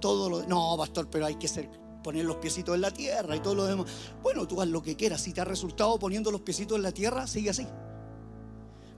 [0.00, 1.68] Todo lo, no, pastor, pero hay que ser
[2.04, 3.86] poner los piecitos en la tierra y todo lo demás.
[4.22, 5.22] Bueno, tú haz lo que quieras.
[5.22, 7.66] Si te ha resultado poniendo los piecitos en la tierra, sigue así.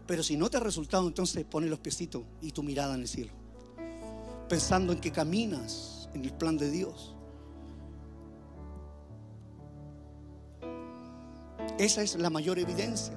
[0.07, 3.09] Pero si no te ha resultado, entonces pone los piecitos y tu mirada en el
[3.09, 3.33] cielo.
[4.49, 7.16] Pensando en que caminas en el plan de Dios.
[11.79, 13.13] Esa es la mayor evidencia.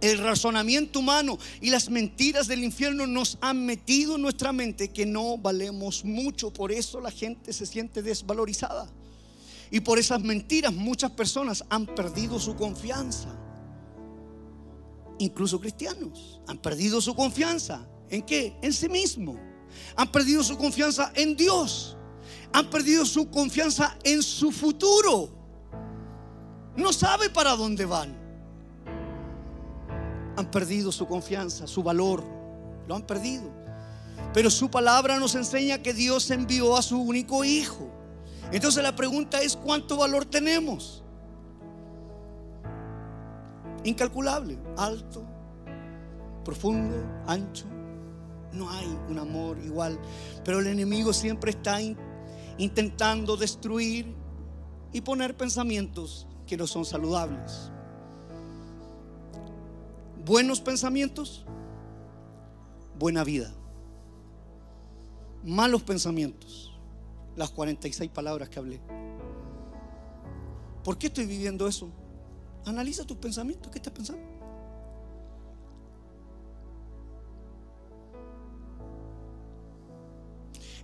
[0.00, 5.06] El razonamiento humano y las mentiras del infierno nos han metido en nuestra mente que
[5.06, 6.52] no valemos mucho.
[6.52, 8.86] Por eso la gente se siente desvalorizada.
[9.70, 13.34] Y por esas mentiras muchas personas han perdido su confianza.
[15.18, 17.88] Incluso cristianos han perdido su confianza.
[18.10, 18.56] ¿En qué?
[18.62, 19.40] En sí mismo.
[19.96, 21.96] Han perdido su confianza en Dios.
[22.52, 25.43] Han perdido su confianza en su futuro.
[26.76, 28.24] No sabe para dónde van
[30.36, 32.22] han perdido su confianza, su valor.
[32.86, 33.50] Lo han perdido.
[34.32, 37.88] Pero su palabra nos enseña que Dios envió a su único hijo.
[38.50, 41.02] Entonces la pregunta es, ¿cuánto valor tenemos?
[43.84, 45.24] Incalculable, alto,
[46.44, 47.66] profundo, ancho.
[48.52, 49.98] No hay un amor igual.
[50.44, 51.78] Pero el enemigo siempre está
[52.58, 54.14] intentando destruir
[54.92, 57.70] y poner pensamientos no son saludables
[60.24, 61.44] buenos pensamientos,
[62.98, 63.52] buena vida.
[65.44, 66.72] Malos pensamientos,
[67.36, 68.80] las 46 palabras que hablé.
[70.82, 71.90] ¿Por qué estoy viviendo eso?
[72.64, 74.22] Analiza tus pensamientos, ¿qué estás pensando?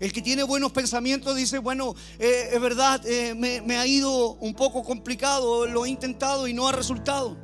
[0.01, 4.55] El que tiene buenos pensamientos dice, bueno, eh, es verdad, eh, me ha ido un
[4.55, 7.37] poco complicado, lo he intentado y no ha resultado.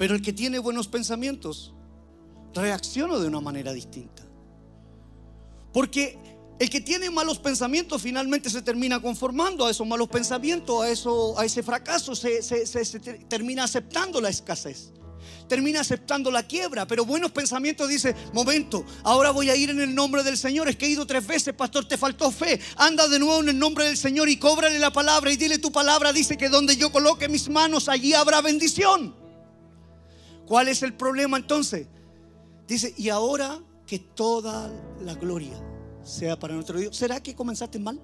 [0.00, 1.74] Pero el que tiene buenos pensamientos
[2.54, 4.22] reacciona de una manera distinta.
[5.74, 6.18] Porque
[6.58, 11.38] el que tiene malos pensamientos finalmente se termina conformando a esos malos pensamientos, a, eso,
[11.38, 12.40] a ese fracaso, se,
[13.28, 14.92] termina aceptando la escasez
[15.50, 19.92] termina aceptando la quiebra, pero buenos pensamientos dice, momento, ahora voy a ir en el
[19.92, 23.18] nombre del Señor, es que he ido tres veces, pastor, te faltó fe, anda de
[23.18, 26.36] nuevo en el nombre del Señor y cóbrale la palabra y dile tu palabra, dice
[26.36, 29.12] que donde yo coloque mis manos, allí habrá bendición.
[30.46, 31.88] ¿Cuál es el problema entonces?
[32.68, 33.58] Dice, y ahora
[33.88, 34.70] que toda
[35.02, 35.60] la gloria
[36.04, 36.96] sea para nuestro Dios.
[36.96, 38.00] ¿Será que comenzaste mal?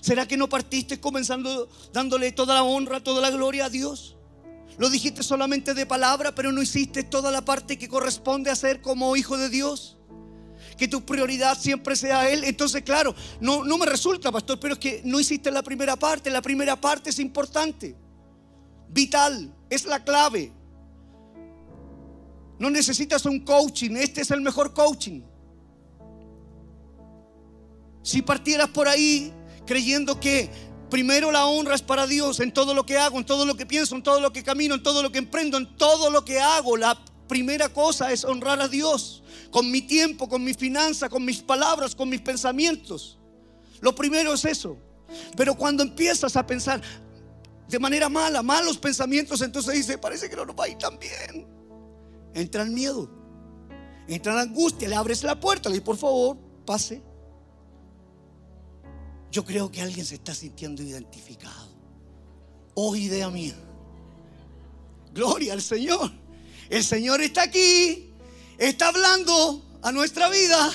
[0.00, 4.16] ¿Será que no partiste comenzando dándole toda la honra, toda la gloria a Dios?
[4.78, 9.16] Lo dijiste solamente de palabra, pero no hiciste toda la parte que corresponde hacer como
[9.16, 9.98] hijo de Dios.
[10.78, 12.44] Que tu prioridad siempre sea Él.
[12.44, 16.30] Entonces, claro, no, no me resulta, pastor, pero es que no hiciste la primera parte.
[16.30, 17.94] La primera parte es importante,
[18.88, 20.52] vital, es la clave.
[22.58, 25.22] No necesitas un coaching, este es el mejor coaching.
[28.02, 29.32] Si partieras por ahí
[29.66, 30.50] creyendo que
[30.92, 33.64] primero la honra es para Dios en todo lo que hago, en todo lo que
[33.64, 36.38] pienso, en todo lo que camino, en todo lo que emprendo, en todo lo que
[36.38, 41.24] hago, la primera cosa es honrar a Dios con mi tiempo, con mi finanza, con
[41.24, 43.18] mis palabras, con mis pensamientos.
[43.80, 44.76] Lo primero es eso.
[45.34, 46.82] Pero cuando empiezas a pensar
[47.70, 50.98] de manera mala, malos pensamientos, entonces dice, parece que no nos va a ir tan
[50.98, 51.46] bien.
[52.34, 53.08] Entra el miedo,
[54.08, 57.02] entra la angustia, le abres la puerta, le dices, por favor, pase.
[59.32, 61.70] Yo creo que alguien se está sintiendo identificado.
[62.74, 63.54] Oh, idea mía.
[65.14, 66.12] Gloria al Señor.
[66.68, 68.10] El Señor está aquí,
[68.58, 70.70] está hablando a nuestra vida.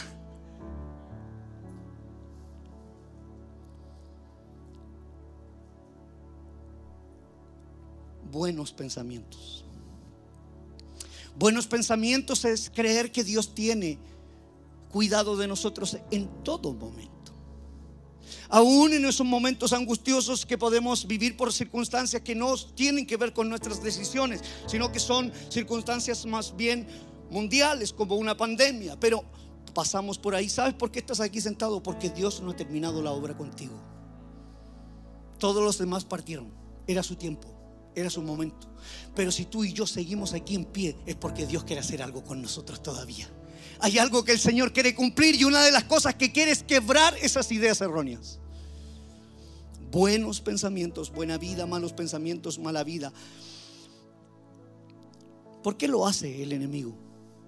[8.31, 9.65] Buenos pensamientos.
[11.37, 13.99] Buenos pensamientos es creer que Dios tiene
[14.89, 17.16] cuidado de nosotros en todo momento.
[18.49, 23.33] Aún en esos momentos angustiosos que podemos vivir por circunstancias que no tienen que ver
[23.33, 26.87] con nuestras decisiones, sino que son circunstancias más bien
[27.29, 28.97] mundiales, como una pandemia.
[28.99, 29.25] Pero
[29.73, 30.49] pasamos por ahí.
[30.49, 31.83] ¿Sabes por qué estás aquí sentado?
[31.83, 33.79] Porque Dios no ha terminado la obra contigo.
[35.39, 36.51] Todos los demás partieron.
[36.87, 37.49] Era su tiempo,
[37.95, 38.67] era su momento.
[39.13, 42.23] Pero si tú y yo seguimos aquí en pie, es porque Dios quiere hacer algo
[42.23, 43.29] con nosotros todavía
[43.79, 46.63] hay algo que el Señor quiere cumplir y una de las cosas que quiere es
[46.63, 48.39] quebrar esas ideas erróneas.
[49.91, 53.13] Buenos pensamientos, buena vida, malos pensamientos, mala vida.
[55.63, 56.95] ¿Por qué lo hace el enemigo?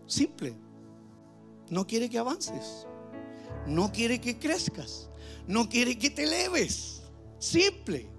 [0.07, 0.55] Simple.
[1.69, 2.87] No quiere que avances.
[3.67, 5.09] No quiere que crezcas.
[5.47, 7.03] No quiere que te eleves.
[7.39, 8.09] Simple.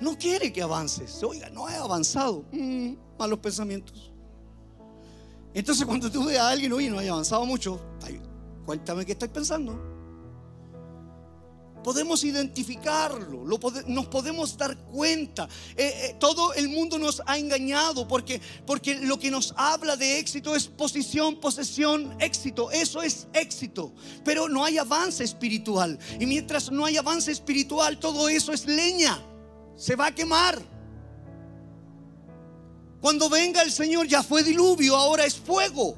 [0.00, 1.22] No quiere que avances.
[1.22, 2.44] Oiga, no he avanzado.
[2.52, 4.11] Mm, malos pensamientos.
[5.54, 7.80] Entonces cuando tú ves a alguien, oye, no haya avanzado mucho,
[8.64, 9.92] cuéntame qué estás pensando.
[11.82, 13.44] Podemos identificarlo,
[13.88, 15.48] nos podemos dar cuenta.
[15.76, 20.20] Eh, eh, todo el mundo nos ha engañado porque, porque lo que nos habla de
[20.20, 22.70] éxito es posición, posesión, éxito.
[22.70, 23.92] Eso es éxito.
[24.24, 25.98] Pero no hay avance espiritual.
[26.20, 29.20] Y mientras no hay avance espiritual, todo eso es leña.
[29.76, 30.71] Se va a quemar.
[33.02, 35.96] Cuando venga el Señor ya fue diluvio, ahora es fuego.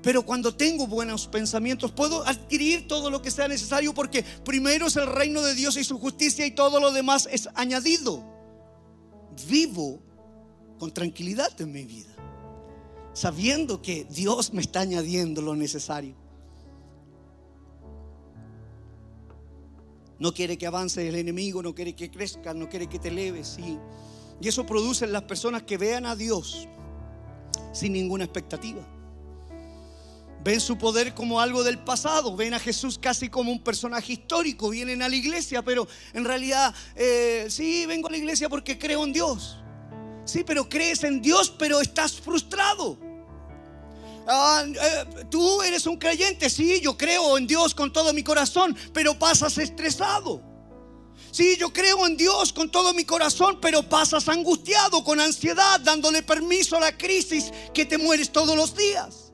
[0.00, 4.94] Pero cuando tengo buenos pensamientos, puedo adquirir todo lo que sea necesario porque primero es
[4.94, 8.22] el reino de Dios y su justicia y todo lo demás es añadido.
[9.48, 10.00] Vivo
[10.78, 12.14] con tranquilidad en mi vida,
[13.12, 16.14] sabiendo que Dios me está añadiendo lo necesario.
[20.20, 23.56] No quiere que avance el enemigo, no quiere que crezca, no quiere que te eleves.
[23.56, 23.76] Sí.
[24.40, 26.68] Y eso produce las personas que vean a Dios
[27.72, 28.82] sin ninguna expectativa.
[30.44, 34.70] Ven su poder como algo del pasado, ven a Jesús casi como un personaje histórico,
[34.70, 39.04] vienen a la iglesia, pero en realidad eh, sí, vengo a la iglesia porque creo
[39.04, 39.58] en Dios.
[40.24, 42.98] Sí, pero crees en Dios, pero estás frustrado.
[44.26, 48.76] Ah, eh, tú eres un creyente, sí, yo creo en Dios con todo mi corazón,
[48.92, 50.51] pero pasas estresado.
[51.32, 56.22] Sí, yo creo en Dios con todo mi corazón, pero pasas angustiado, con ansiedad, dándole
[56.22, 59.32] permiso a la crisis que te mueres todos los días.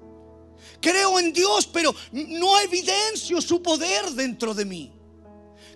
[0.80, 4.92] Creo en Dios, pero no evidencio su poder dentro de mí.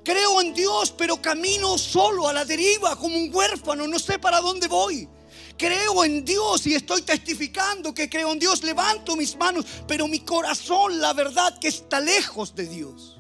[0.04, 4.40] Creo en Dios, pero camino solo a la deriva como un huérfano, no sé para
[4.40, 5.08] dónde voy.
[5.58, 8.62] Creo en Dios y estoy testificando que creo en Dios.
[8.62, 13.18] Levanto mis manos, pero mi corazón, la verdad, que está lejos de Dios.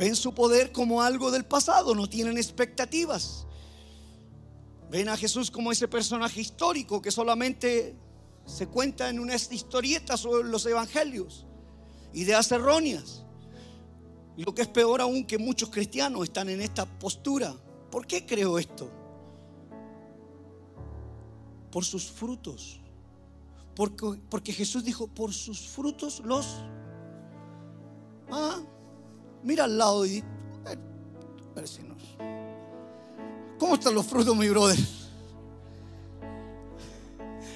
[0.00, 3.46] Ven su poder como algo del pasado, no tienen expectativas.
[4.90, 7.94] Ven a Jesús como ese personaje histórico que solamente
[8.46, 11.44] se cuenta en unas historietas sobre los evangelios,
[12.14, 13.26] ideas erróneas.
[14.38, 17.54] Y lo que es peor aún que muchos cristianos están en esta postura.
[17.90, 18.90] ¿Por qué creo esto?
[21.70, 22.80] Por sus frutos.
[23.76, 26.46] Porque, porque Jesús dijo, por sus frutos los...
[28.32, 28.62] Ah,
[29.42, 30.24] Mira al lado y eh,
[33.58, 34.78] ¿Cómo están los frutos, mi brother?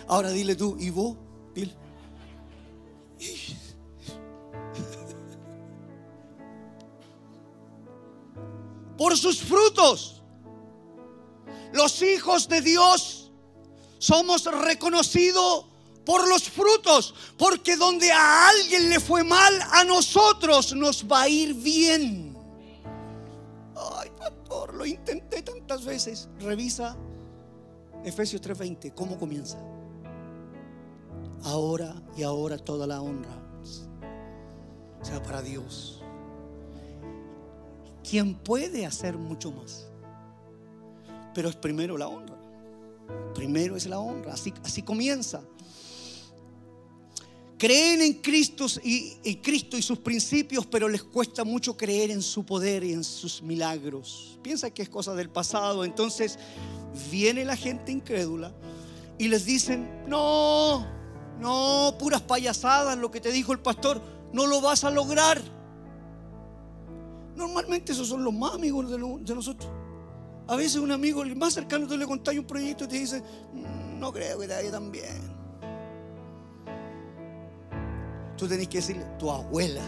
[0.06, 1.16] Ahora dile tú, ¿y vos?
[1.54, 1.74] Dile.
[8.98, 10.22] Por sus frutos,
[11.72, 13.32] los hijos de Dios
[13.98, 15.66] somos reconocidos
[16.04, 21.28] por los frutos, porque donde a alguien le fue mal, a nosotros nos va a
[21.28, 22.36] ir bien.
[23.76, 26.28] Ay, pastor, lo intenté tantas veces.
[26.40, 26.96] Revisa
[28.04, 29.58] Efesios 3:20, ¿cómo comienza?
[31.44, 33.44] Ahora y ahora toda la honra
[35.02, 36.02] sea para Dios.
[38.08, 39.86] Quien puede hacer mucho más.
[41.34, 42.36] Pero es primero la honra.
[43.34, 44.34] Primero es la honra.
[44.34, 45.42] Así, así comienza.
[47.64, 52.44] Creen en Cristo y, Cristo y sus principios, pero les cuesta mucho creer en su
[52.44, 54.38] poder y en sus milagros.
[54.42, 55.82] Piensa que es cosa del pasado.
[55.82, 56.38] Entonces
[57.10, 58.52] viene la gente incrédula
[59.16, 60.86] y les dicen, no,
[61.40, 64.02] no, puras payasadas, lo que te dijo el pastor,
[64.34, 65.40] no lo vas a lograr.
[67.34, 68.98] Normalmente esos son los más amigos de,
[69.34, 69.72] nosotros.
[70.48, 73.22] A veces un amigo, el más cercano, tú le contáis un proyecto y te dice,
[73.54, 75.43] mm, no creo que te vaya tan bien.
[78.36, 79.82] Tú tenés que decirle, tu abuela.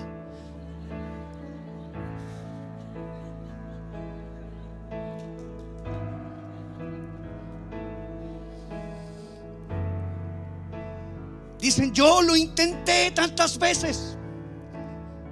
[11.59, 14.17] Dicen, yo lo intenté tantas veces.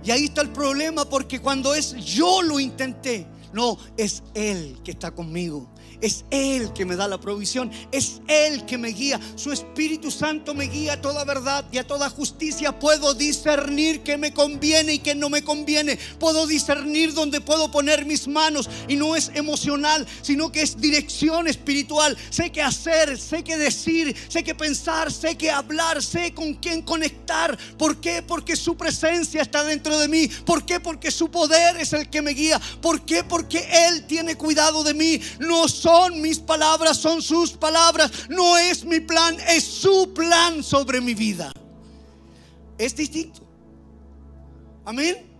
[0.02, 4.90] Y ahí está el problema, porque cuando es yo lo intenté, no, es Él que
[4.90, 5.68] está conmigo.
[6.00, 7.70] Es Él que me da la provisión.
[7.92, 9.20] Es Él que me guía.
[9.36, 12.78] Su Espíritu Santo me guía a toda verdad y a toda justicia.
[12.78, 15.98] Puedo discernir qué me conviene y qué no me conviene.
[16.18, 18.68] Puedo discernir dónde puedo poner mis manos.
[18.88, 22.16] Y no es emocional, sino que es dirección espiritual.
[22.30, 26.82] Sé qué hacer, sé qué decir, sé qué pensar, sé qué hablar, sé con quién
[26.82, 27.56] conectar.
[27.78, 28.22] ¿Por qué?
[28.22, 30.28] Porque su presencia está dentro de mí.
[30.44, 30.80] ¿Por qué?
[30.80, 32.60] Porque su poder es el que me guía.
[32.82, 33.22] ¿Por qué?
[33.24, 35.20] Porque Él tiene cuidado de mí.
[35.38, 38.10] No son mis palabras, son sus palabras.
[38.28, 41.52] No es mi plan, es su plan sobre mi vida.
[42.78, 43.46] Es distinto.
[44.84, 45.34] Amén.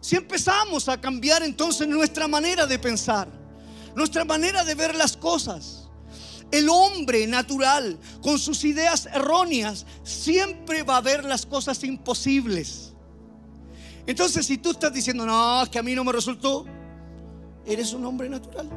[0.00, 3.28] Si empezamos a cambiar entonces nuestra manera de pensar,
[3.94, 5.88] nuestra manera de ver las cosas,
[6.50, 12.92] el hombre natural con sus ideas erróneas siempre va a ver las cosas imposibles.
[14.06, 16.66] Entonces, si tú estás diciendo, no, es que a mí no me resultó,
[17.66, 18.68] eres un hombre natural.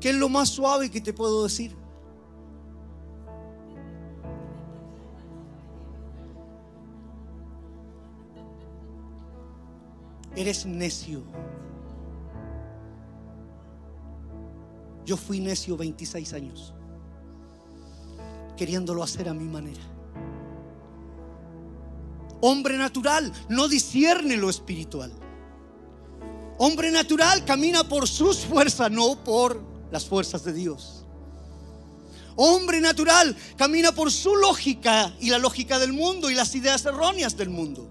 [0.00, 1.76] ¿Qué es lo más suave que te puedo decir?
[10.34, 11.22] Eres necio.
[15.04, 16.74] Yo fui necio 26 años,
[18.56, 19.91] queriéndolo hacer a mi manera.
[22.44, 25.12] Hombre natural no discierne lo espiritual.
[26.58, 29.62] Hombre natural camina por sus fuerzas, no por
[29.92, 31.04] las fuerzas de Dios.
[32.34, 37.36] Hombre natural camina por su lógica y la lógica del mundo y las ideas erróneas
[37.36, 37.88] del mundo.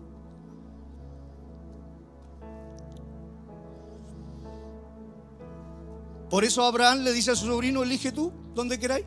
[6.30, 9.06] Por eso Abraham le dice a su sobrino, elige tú donde queráis.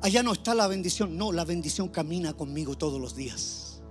[0.00, 3.82] Allá no está la bendición, no, la bendición camina conmigo todos los días.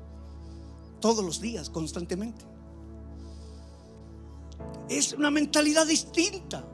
[1.01, 2.45] Todos los días, constantemente.
[4.89, 6.65] Es una mentalidad distinta.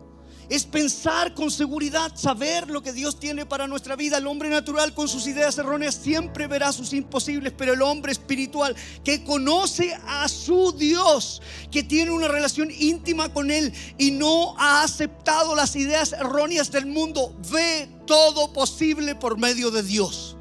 [0.54, 4.20] Es pensar con seguridad, saber lo que Dios tiene para nuestra vida.
[4.20, 8.76] El hombre natural con sus ideas erróneas siempre verá sus imposibles, pero el hombre espiritual
[9.04, 11.42] que conoce a su Dios,
[11.72, 16.86] que tiene una relación íntima con Él y no ha aceptado las ideas erróneas del
[16.86, 20.38] mundo, ve todo posible por medio de Dios.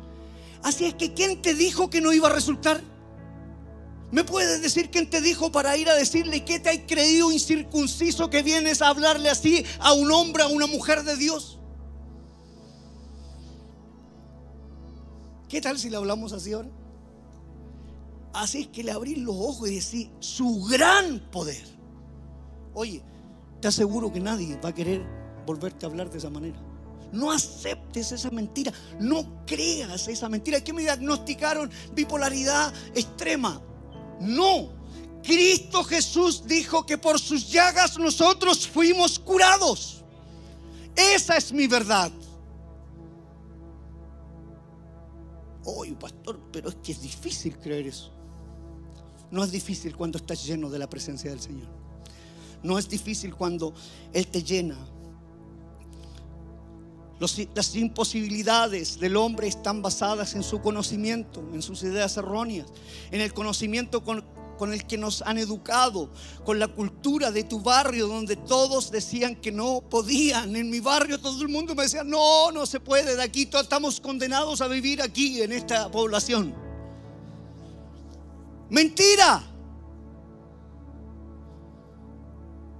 [0.62, 2.91] Así es que, ¿quién te dijo que no iba a resultar?
[4.12, 8.28] ¿Me puedes decir quién te dijo para ir a decirle que te hay creído incircunciso
[8.28, 11.58] que vienes a hablarle así a un hombre, a una mujer de Dios?
[15.48, 16.68] ¿Qué tal si le hablamos así ahora?
[18.34, 21.64] Así es que le abrí los ojos y decir su gran poder.
[22.74, 23.02] Oye,
[23.60, 25.02] te aseguro que nadie va a querer
[25.46, 26.60] volverte a hablar de esa manera.
[27.12, 30.62] No aceptes esa mentira, no creas esa mentira.
[30.62, 31.70] ¿Qué me diagnosticaron?
[31.94, 33.62] Bipolaridad extrema.
[34.22, 34.70] No.
[35.22, 40.02] Cristo Jesús dijo que por sus llagas nosotros fuimos curados.
[40.96, 42.10] Esa es mi verdad.
[45.64, 48.10] Oye, pastor, pero es que es difícil creer eso.
[49.30, 51.68] No es difícil cuando estás lleno de la presencia del Señor.
[52.62, 53.72] No es difícil cuando
[54.12, 54.76] Él te llena.
[57.54, 62.66] Las imposibilidades del hombre están basadas en su conocimiento, en sus ideas erróneas,
[63.10, 64.24] en el conocimiento con,
[64.58, 66.10] con el que nos han educado,
[66.44, 70.54] con la cultura de tu barrio donde todos decían que no podían.
[70.56, 73.64] En mi barrio todo el mundo me decía, no, no se puede, de aquí todos
[73.64, 76.54] estamos condenados a vivir aquí en esta población.
[78.70, 79.42] Mentira.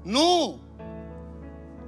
[0.05, 0.62] No.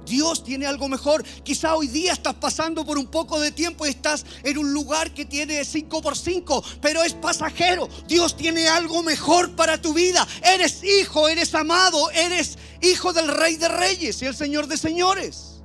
[0.05, 1.23] Dios tiene algo mejor.
[1.43, 5.13] Quizá hoy día estás pasando por un poco de tiempo y estás en un lugar
[5.13, 7.89] que tiene 5 por 5, pero es pasajero.
[8.07, 10.27] Dios tiene algo mejor para tu vida.
[10.41, 15.61] Eres hijo, eres amado, eres hijo del Rey de Reyes y el Señor de Señores.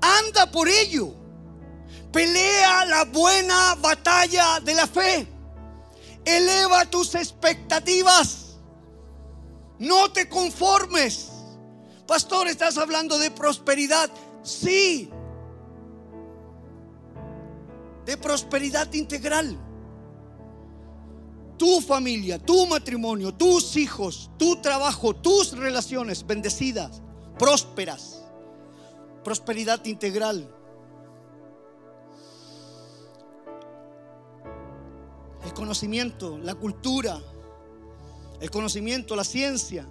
[0.00, 1.12] Anda por ello.
[2.12, 5.26] Pelea la buena batalla de la fe.
[6.24, 8.56] Eleva tus expectativas.
[9.78, 11.35] No te conformes.
[12.06, 14.10] Pastor, ¿estás hablando de prosperidad?
[14.42, 15.10] Sí.
[18.04, 19.58] De prosperidad integral.
[21.58, 27.02] Tu familia, tu matrimonio, tus hijos, tu trabajo, tus relaciones bendecidas,
[27.38, 28.22] prósperas.
[29.24, 30.48] Prosperidad integral.
[35.44, 37.20] El conocimiento, la cultura,
[38.40, 39.88] el conocimiento, la ciencia,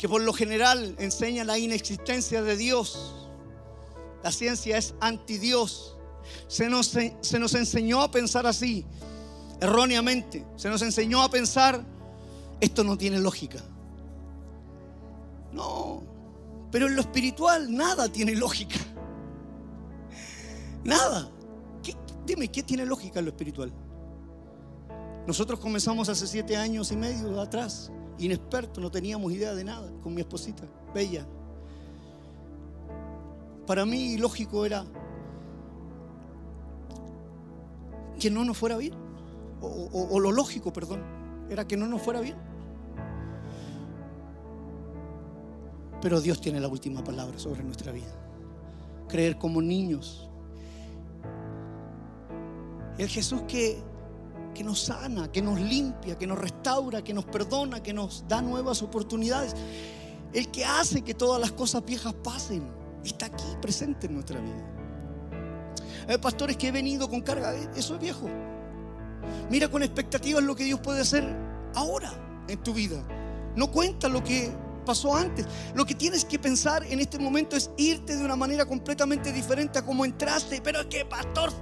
[0.00, 3.28] que por lo general enseña la inexistencia de Dios.
[4.24, 5.98] La ciencia es anti Dios.
[6.48, 8.86] Se nos, se nos enseñó a pensar así,
[9.60, 10.46] erróneamente.
[10.56, 11.84] Se nos enseñó a pensar,
[12.62, 13.58] esto no tiene lógica.
[15.52, 16.02] No,
[16.72, 18.78] pero en lo espiritual nada tiene lógica.
[20.82, 21.30] Nada.
[22.24, 23.70] dime, ¿qué tiene lógica en lo espiritual?
[25.26, 30.14] Nosotros comenzamos hace siete años y medio atrás inexperto, no teníamos idea de nada con
[30.14, 30.64] mi esposita,
[30.94, 31.26] bella.
[33.66, 34.84] Para mí lógico era
[38.18, 38.94] que no nos fuera bien,
[39.62, 41.02] o, lo lógico, perdón,
[41.48, 42.36] era que no nos fuera bien.
[46.00, 48.14] Pero Dios tiene la última palabra sobre nuestra vida.
[49.08, 50.30] Creer como niños.
[52.96, 53.82] El Jesús que
[54.54, 58.42] que nos sana, que nos limpia, que nos restaura, que nos perdona, que nos da
[58.42, 59.54] nuevas oportunidades.
[60.32, 62.70] El que hace que todas las cosas viejas pasen,
[63.04, 64.66] está aquí presente en nuestra vida.
[66.08, 68.28] Hay pastores que he venido con carga, eh, eso es viejo.
[69.50, 71.24] Mira con expectativas lo que Dios puede hacer
[71.74, 72.12] ahora
[72.48, 73.02] en tu vida.
[73.56, 74.52] No cuenta lo que
[74.84, 75.46] pasó antes.
[75.74, 79.78] Lo que tienes que pensar en este momento es irte de una manera completamente diferente
[79.78, 80.60] a como entraste.
[80.62, 81.52] Pero es que, pastor,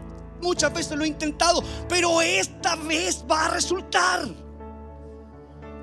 [0.41, 4.28] Muchas veces lo he intentado, pero esta vez va a resultar.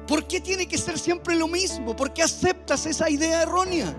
[0.08, 1.96] ¿Por qué tiene que ser siempre lo mismo?
[1.96, 3.96] ¿Por qué aceptas esa idea errónea?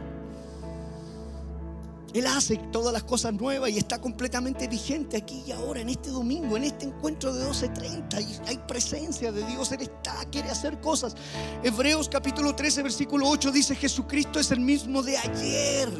[2.17, 6.09] Él hace todas las cosas nuevas y está completamente vigente aquí y ahora, en este
[6.09, 8.23] domingo, en este encuentro de 12.30.
[8.23, 11.15] Y hay presencia de Dios, Él está, quiere hacer cosas.
[11.63, 15.91] Hebreos capítulo 13, versículo 8 dice, Jesucristo es el mismo de ayer,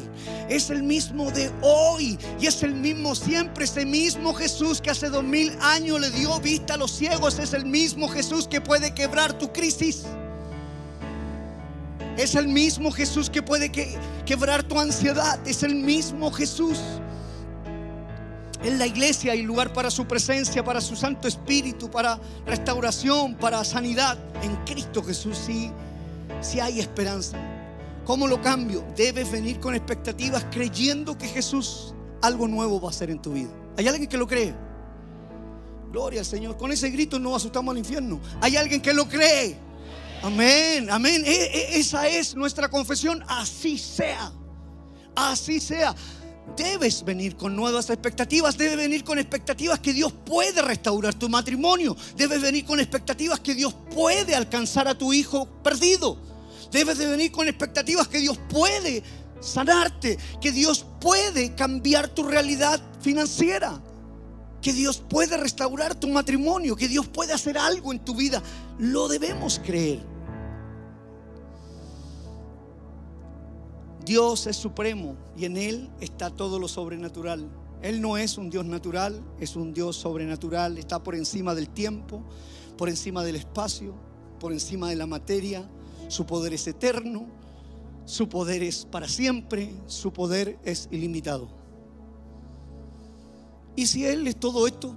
[0.49, 3.65] es el mismo de hoy y es el mismo siempre.
[3.65, 7.53] Ese mismo Jesús que hace dos mil años le dio vista a los ciegos, es
[7.53, 10.05] el mismo Jesús que puede quebrar tu crisis.
[12.17, 13.71] Es el mismo Jesús que puede
[14.25, 15.39] quebrar tu ansiedad.
[15.47, 16.79] Es el mismo Jesús.
[18.63, 23.63] En la iglesia hay lugar para su presencia, para su Santo Espíritu, para restauración, para
[23.63, 24.17] sanidad.
[24.41, 25.71] En Cristo Jesús sí,
[26.41, 27.37] sí hay esperanza.
[28.03, 28.83] ¿Cómo lo cambio?
[28.95, 33.51] Debes venir con expectativas creyendo que Jesús algo nuevo va a hacer en tu vida.
[33.77, 34.55] ¿Hay alguien que lo cree?
[35.91, 36.57] Gloria al Señor.
[36.57, 38.19] Con ese grito no asustamos al infierno.
[38.41, 39.66] Hay alguien que lo cree.
[40.23, 41.23] Amén, amén.
[41.25, 43.23] E, e, esa es nuestra confesión.
[43.27, 44.31] Así sea.
[45.15, 45.95] Así sea.
[46.55, 48.57] Debes venir con nuevas expectativas.
[48.57, 51.95] Debes venir con expectativas que Dios puede restaurar tu matrimonio.
[52.15, 56.17] Debes venir con expectativas que Dios puede alcanzar a tu hijo perdido.
[56.71, 59.03] Debes de venir con expectativas que Dios puede
[59.39, 60.17] sanarte.
[60.41, 63.81] Que Dios puede cambiar tu realidad financiera
[64.67, 68.43] que Dios puede restaurar tu matrimonio, que Dios puede hacer algo en tu vida.
[68.77, 70.01] Lo debemos creer.
[74.03, 77.49] Dios es supremo y en Él está todo lo sobrenatural.
[77.81, 80.77] Él no es un Dios natural, es un Dios sobrenatural.
[80.77, 82.21] Está por encima del tiempo,
[82.77, 83.95] por encima del espacio,
[84.37, 85.65] por encima de la materia.
[86.09, 87.27] Su poder es eterno,
[88.03, 91.66] su poder es para siempre, su poder es ilimitado.
[93.77, 94.95] Y si Él es todo esto,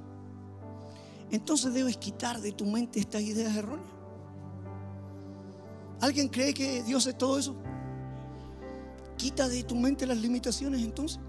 [1.30, 3.90] entonces debes quitar de tu mente estas ideas erróneas.
[6.00, 7.54] ¿Alguien cree que Dios es todo eso?
[9.18, 11.20] Quita de tu mente las limitaciones entonces.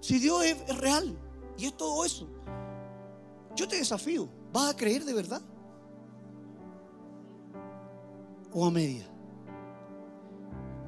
[0.00, 1.16] Si Dios es real
[1.56, 2.28] y es todo eso,
[3.54, 5.42] yo te desafío, ¿vas a creer de verdad?
[8.52, 9.06] ¿O a media?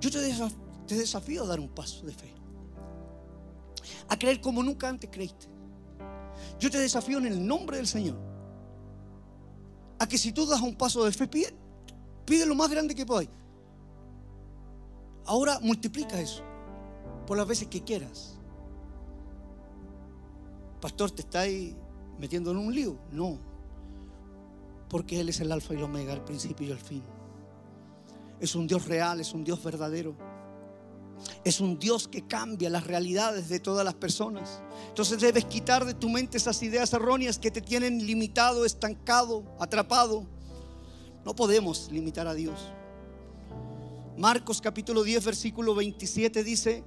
[0.01, 2.39] Yo te desafío a dar un paso de fe
[4.09, 5.47] a creer como nunca antes creíste.
[6.59, 8.17] Yo te desafío en el nombre del Señor
[9.99, 13.31] a que si tú das un paso de fe, pide, lo más grande que podáis.
[15.27, 16.43] Ahora multiplica eso
[17.27, 18.39] por las veces que quieras.
[20.81, 21.77] Pastor, ¿te está ahí
[22.19, 22.97] metiendo en un lío?
[23.11, 23.39] No.
[24.89, 27.03] Porque Él es el alfa y el omega, el principio y el fin.
[28.41, 30.17] Es un Dios real, es un Dios verdadero.
[31.45, 34.61] Es un Dios que cambia las realidades de todas las personas.
[34.89, 40.27] Entonces debes quitar de tu mente esas ideas erróneas que te tienen limitado, estancado, atrapado.
[41.25, 42.73] No podemos limitar a Dios.
[44.17, 46.83] Marcos capítulo 10, versículo 27 dice,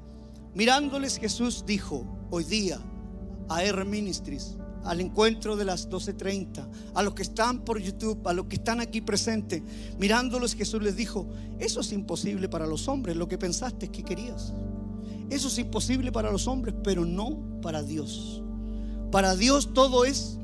[0.54, 2.80] mirándoles Jesús dijo, hoy día
[3.48, 3.86] a R
[4.84, 8.80] al encuentro de las 12.30, a los que están por YouTube, a los que están
[8.80, 9.62] aquí presentes,
[10.00, 11.28] mirándolos Jesús les dijo,
[11.60, 14.54] eso es imposible para los hombres, lo que pensaste que querías.
[15.30, 18.44] Eso es imposible para los hombres, pero no para Dios.
[19.12, 20.38] Para Dios todo es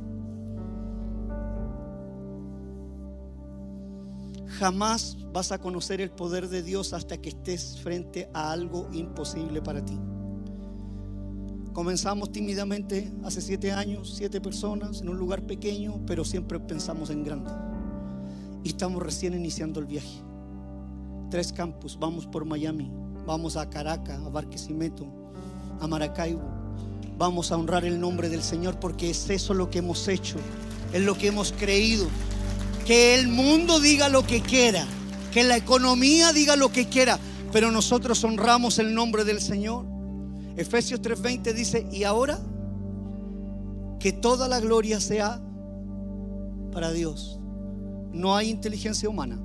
[4.60, 9.62] Jamás vas a conocer el poder de Dios hasta que estés frente a algo imposible
[9.62, 10.00] para ti.
[11.78, 17.24] Comenzamos tímidamente hace siete años, siete personas, en un lugar pequeño, pero siempre pensamos en
[17.24, 17.52] grande.
[18.64, 20.24] Y estamos recién iniciando el viaje.
[21.30, 22.92] Tres campus, vamos por Miami,
[23.28, 25.06] vamos a Caracas, a Barquisimeto,
[25.80, 26.42] a Maracaibo.
[27.16, 30.38] Vamos a honrar el nombre del Señor porque es eso lo que hemos hecho,
[30.94, 32.08] es lo que hemos creído.
[32.88, 34.88] Que el mundo diga lo que quiera,
[35.32, 37.20] que la economía diga lo que quiera,
[37.52, 39.97] pero nosotros honramos el nombre del Señor.
[40.58, 42.40] Efesios 3:20 dice, y ahora
[44.00, 45.40] que toda la gloria sea
[46.72, 47.40] para Dios.
[48.12, 49.40] No hay inteligencia humana.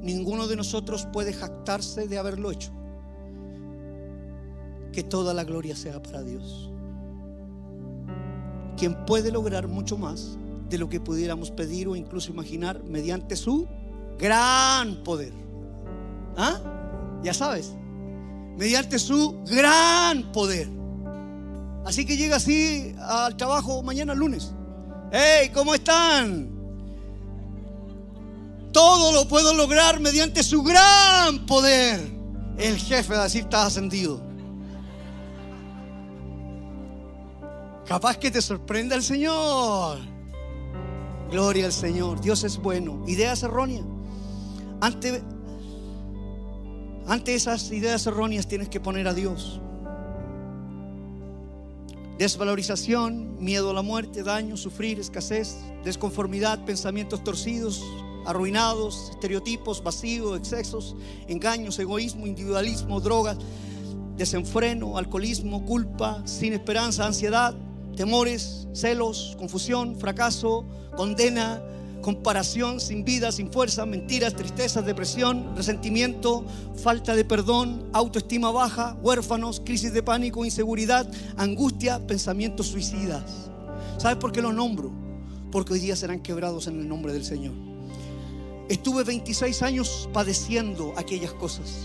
[0.00, 2.70] Ninguno de nosotros puede jactarse de haberlo hecho.
[4.92, 6.72] Que toda la gloria sea para Dios.
[8.76, 10.38] Quien puede lograr mucho más
[10.68, 13.66] de lo que pudiéramos pedir o incluso imaginar mediante su
[14.18, 15.32] gran poder.
[16.36, 16.60] ¿Ah?
[17.22, 17.74] Ya sabes,
[18.58, 20.68] mediante su gran poder.
[21.86, 24.52] Así que llega así al trabajo mañana lunes.
[25.12, 25.50] ¡Hey!
[25.54, 26.50] ¿Cómo están?
[28.72, 32.00] Todo lo puedo lograr mediante su gran poder.
[32.58, 34.20] El jefe va a decir, estás ascendido.
[37.86, 39.98] Capaz que te sorprenda el Señor.
[41.30, 42.20] Gloria al Señor.
[42.20, 43.04] Dios es bueno.
[43.06, 43.84] Ideas erróneas.
[44.80, 45.22] Ante,
[47.08, 49.60] ante esas ideas erróneas tienes que poner a Dios.
[52.18, 57.82] Desvalorización, miedo a la muerte, daño, sufrir, escasez, desconformidad, pensamientos torcidos,
[58.26, 60.96] arruinados, estereotipos, vacíos, excesos,
[61.28, 63.38] engaños, egoísmo, individualismo, drogas,
[64.16, 67.54] desenfreno, alcoholismo, culpa, sin esperanza, ansiedad,
[67.96, 71.62] temores, celos, confusión, fracaso, condena,
[72.08, 76.42] comparación, sin vida, sin fuerza, mentiras, tristeza, depresión, resentimiento,
[76.82, 81.06] falta de perdón, autoestima baja, huérfanos, crisis de pánico, inseguridad,
[81.36, 83.50] angustia, pensamientos suicidas.
[83.98, 84.90] ¿Sabes por qué los nombro?
[85.52, 87.52] Porque hoy día serán quebrados en el nombre del Señor.
[88.70, 91.80] Estuve 26 años padeciendo aquellas cosas.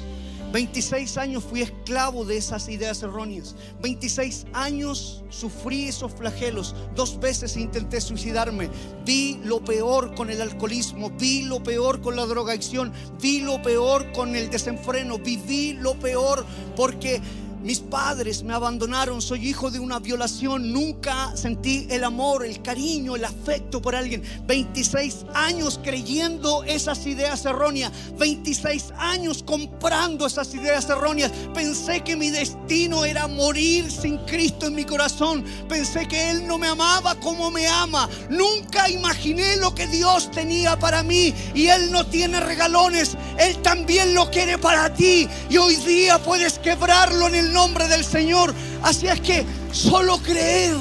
[0.54, 3.56] 26 años fui esclavo de esas ideas erróneas.
[3.82, 6.76] 26 años sufrí esos flagelos.
[6.96, 8.70] Dos veces intenté suicidarme.
[9.04, 11.10] Vi lo peor con el alcoholismo.
[11.10, 12.94] Vi lo peor con la drogadicción.
[13.20, 15.18] Vi lo peor con el desenfreno.
[15.18, 16.46] Viví lo peor
[16.76, 17.20] porque
[17.64, 23.16] mis padres me abandonaron, soy hijo de una violación, nunca sentí el amor, el cariño,
[23.16, 24.22] el afecto por alguien.
[24.46, 31.32] 26 años creyendo esas ideas erróneas, 26 años comprando esas ideas erróneas.
[31.54, 35.46] Pensé que mi destino era morir sin Cristo en mi corazón.
[35.70, 38.10] Pensé que Él no me amaba como me ama.
[38.30, 41.34] Nunca imaginé lo que Dios tenía para mí.
[41.56, 45.30] Y Él no tiene regalones, Él también lo quiere para ti.
[45.50, 48.54] Y hoy día puedes quebrarlo en el nombre del Señor.
[48.82, 50.76] Así es que solo creer.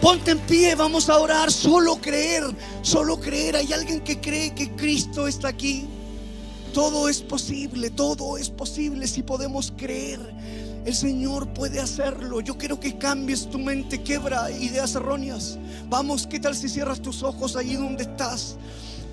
[0.00, 1.52] Ponte en pie, vamos a orar.
[1.52, 2.44] Solo creer,
[2.82, 3.56] solo creer.
[3.56, 5.86] Hay alguien que cree que Cristo está aquí.
[6.72, 10.18] Todo es posible, todo es posible si podemos creer.
[10.84, 12.40] El Señor puede hacerlo.
[12.40, 15.58] Yo quiero que cambies tu mente, quebra ideas erróneas.
[15.88, 18.56] Vamos, ¿qué tal si cierras tus ojos allí donde estás?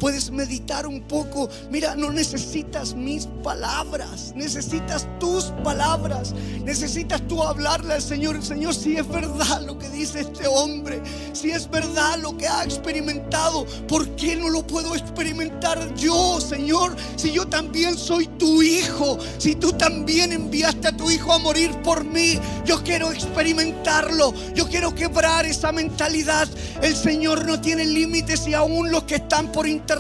[0.02, 1.48] Puedes meditar un poco.
[1.70, 6.34] Mira, no necesitas mis palabras, necesitas tus palabras.
[6.66, 8.44] Necesitas tú hablarle al Señor.
[8.44, 12.64] Señor, si es verdad lo que dice este hombre, si es verdad lo que ha
[12.64, 16.96] experimentado, ¿por qué no lo puedo experimentar yo, Señor?
[17.16, 21.70] Si yo también soy tu hijo, si tú también enviaste a tu hijo a morir
[21.84, 26.48] por mí, yo quiero experimentarlo, yo quiero quebrar esa mentalidad.
[26.82, 29.91] El Señor no tiene límites y aún los que están por internet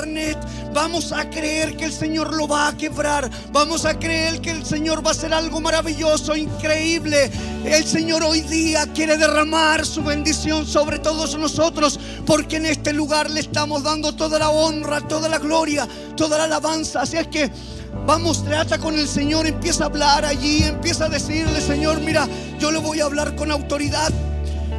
[0.73, 3.29] Vamos a creer que el Señor lo va a quebrar.
[3.51, 7.29] Vamos a creer que el Señor va a hacer algo maravilloso, increíble.
[7.65, 13.29] El Señor hoy día quiere derramar su bendición sobre todos nosotros, porque en este lugar
[13.29, 17.01] le estamos dando toda la honra, toda la gloria, toda la alabanza.
[17.01, 17.51] Así es que
[18.07, 22.25] Vamos, trata con el Señor, empieza a hablar allí, empieza a decirle, Señor, mira,
[22.57, 24.09] yo le voy a hablar con autoridad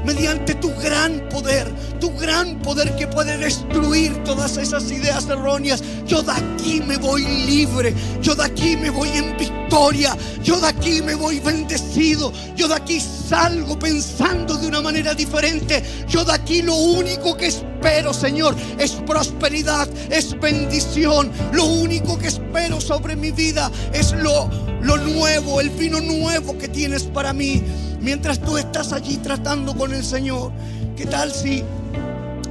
[0.05, 5.83] mediante tu gran poder, tu gran poder que puede destruir todas esas ideas erróneas.
[6.07, 10.69] Yo de aquí me voy libre, yo de aquí me voy en victoria, yo de
[10.69, 16.33] aquí me voy bendecido, yo de aquí salgo pensando de una manera diferente, yo de
[16.33, 23.17] aquí lo único que espero, Señor, es prosperidad, es bendición, lo único que espero sobre
[23.17, 24.51] mi vida es lo,
[24.83, 27.63] lo nuevo, el vino nuevo que tienes para mí.
[28.03, 30.51] Mientras tú estás allí tratando con el Señor,
[30.97, 31.63] ¿qué tal si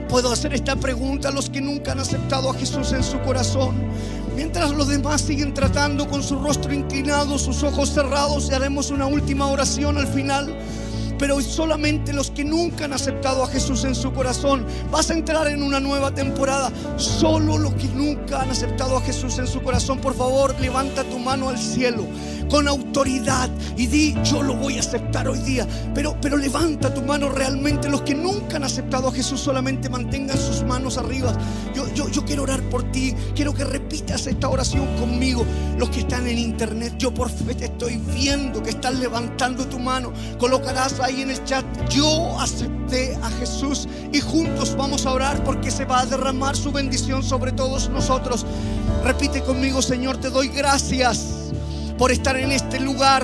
[0.07, 3.75] puedo hacer esta pregunta a los que nunca han aceptado a Jesús en su corazón?
[4.33, 9.07] Mientras los demás siguen tratando con su rostro inclinado, sus ojos cerrados, y haremos una
[9.07, 10.55] última oración al final
[11.21, 14.65] pero solamente los que nunca han aceptado a Jesús en su corazón.
[14.89, 16.71] Vas a entrar en una nueva temporada.
[16.97, 21.19] Solo los que nunca han aceptado a Jesús en su corazón, por favor, levanta tu
[21.19, 22.07] mano al cielo
[22.51, 25.65] con autoridad y di, yo lo voy a aceptar hoy día.
[25.95, 27.89] Pero, pero levanta tu mano realmente.
[27.89, 31.33] Los que nunca han aceptado a Jesús solamente mantengan sus manos arriba.
[31.73, 33.15] Yo, yo, yo quiero orar por ti.
[33.33, 35.45] Quiero que repitas esta oración conmigo.
[35.77, 39.79] Los que están en internet, yo por fe te estoy viendo que estás levantando tu
[39.79, 40.11] mano.
[40.37, 45.71] Colocarás ahí en el chat, yo acepté a Jesús y juntos vamos a orar porque
[45.71, 48.45] se va a derramar su bendición sobre todos nosotros.
[49.05, 51.40] Repite conmigo, Señor, te doy gracias
[52.01, 53.23] por estar en este lugar.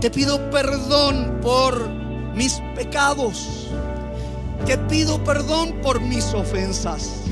[0.00, 1.90] Te pido perdón por
[2.36, 3.66] mis pecados.
[4.64, 7.22] Te pido perdón por mis ofensas.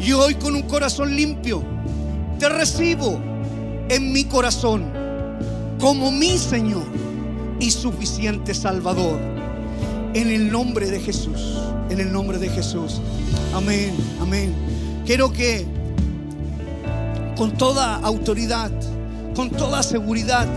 [0.00, 1.62] Y hoy con un corazón limpio,
[2.40, 3.20] te recibo
[3.88, 4.90] en mi corazón
[5.78, 6.82] como mi Señor
[7.60, 9.20] y suficiente Salvador.
[10.14, 11.60] En el nombre de Jesús,
[11.90, 13.00] en el nombre de Jesús.
[13.54, 14.52] Amén, amén.
[15.06, 15.75] Quiero que
[17.36, 18.70] con toda autoridad,
[19.34, 20.48] con toda seguridad.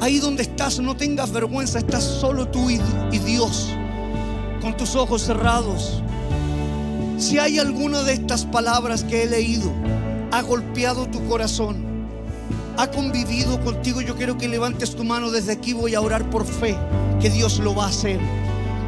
[0.00, 2.78] Ahí donde estás, no tengas vergüenza, estás solo tú y,
[3.18, 3.68] Dios,
[4.60, 6.02] con tus ojos cerrados.
[7.18, 9.70] Si hay alguna de estas palabras que he leído,
[10.30, 11.84] ha golpeado tu corazón,
[12.76, 16.46] ha convivido contigo, yo quiero que levantes tu mano desde aquí, voy a orar por
[16.46, 16.76] fe,
[17.20, 18.18] que Dios lo va a hacer.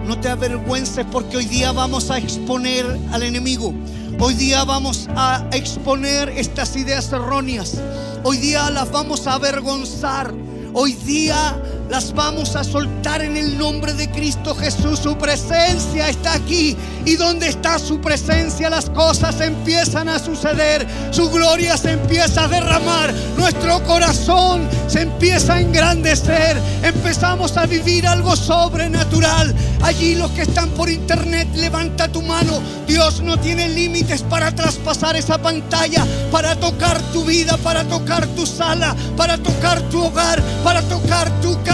[0.07, 3.73] No te avergüences porque hoy día vamos a exponer al enemigo.
[4.21, 7.77] Hoy día vamos a exponer estas ideas erróneas.
[8.23, 10.33] Hoy día las vamos a avergonzar.
[10.73, 11.57] Hoy día
[11.89, 15.01] las vamos a soltar en el nombre de Cristo Jesús.
[15.01, 16.77] Su presencia está aquí.
[17.05, 20.87] Y donde está su presencia las cosas empiezan a suceder.
[21.11, 23.13] Su gloria se empieza a derramar.
[23.37, 26.59] Nuestro corazón se empieza a engrandecer.
[26.83, 29.55] Empezamos a vivir algo sobrenatural.
[29.83, 32.63] Allí los que están por internet, levanta tu mano.
[32.87, 38.47] Dios no tiene límites para traspasar esa pantalla, para tocar tu vida, para tocar tu
[38.47, 41.74] sala, para tocar tu hogar, para tocar tu casa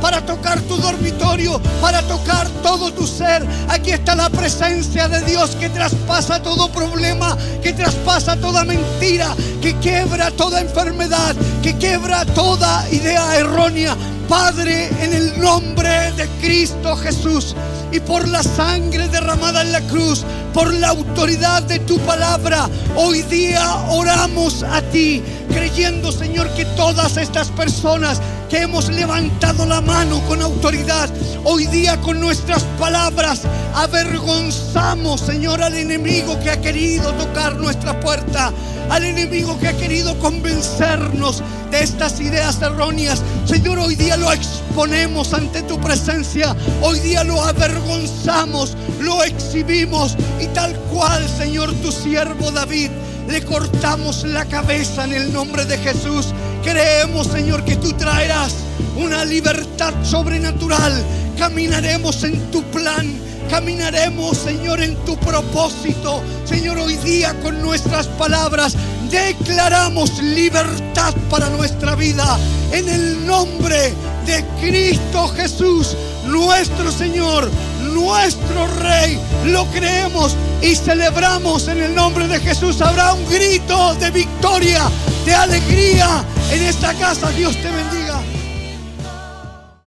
[0.00, 3.46] para tocar tu dormitorio, para tocar todo tu ser.
[3.68, 9.76] Aquí está la presencia de Dios que traspasa todo problema, que traspasa toda mentira, que
[9.78, 13.96] quebra toda enfermedad, que quebra toda idea errónea.
[14.28, 17.56] Padre, en el nombre de Cristo Jesús
[17.90, 20.24] y por la sangre derramada en la cruz,
[20.54, 25.20] por la autoridad de tu palabra, hoy día oramos a ti,
[25.50, 31.08] creyendo, Señor, que todas estas personas que hemos levantado la mano con autoridad.
[31.44, 33.42] Hoy día con nuestras palabras
[33.74, 38.52] avergonzamos, Señor, al enemigo que ha querido tocar nuestra puerta,
[38.90, 43.22] al enemigo que ha querido convencernos de estas ideas erróneas.
[43.44, 50.46] Señor, hoy día lo exponemos ante tu presencia, hoy día lo avergonzamos, lo exhibimos y
[50.48, 52.90] tal cual, Señor, tu siervo David
[53.30, 56.34] le cortamos la cabeza en el nombre de Jesús.
[56.64, 58.54] Creemos, Señor, que tú traerás
[58.96, 60.92] una libertad sobrenatural.
[61.38, 63.18] Caminaremos en tu plan.
[63.48, 66.22] Caminaremos, Señor, en tu propósito.
[66.44, 68.74] Señor, hoy día con nuestras palabras
[69.10, 72.38] declaramos libertad para nuestra vida.
[72.72, 73.92] En el nombre
[74.26, 77.50] de Cristo Jesús, nuestro Señor,
[77.90, 79.18] nuestro Rey.
[79.46, 82.80] Lo creemos y celebramos en el nombre de Jesús.
[82.80, 84.82] Habrá un grito de victoria,
[85.24, 87.30] de alegría en esta casa.
[87.30, 88.20] Dios te bendiga.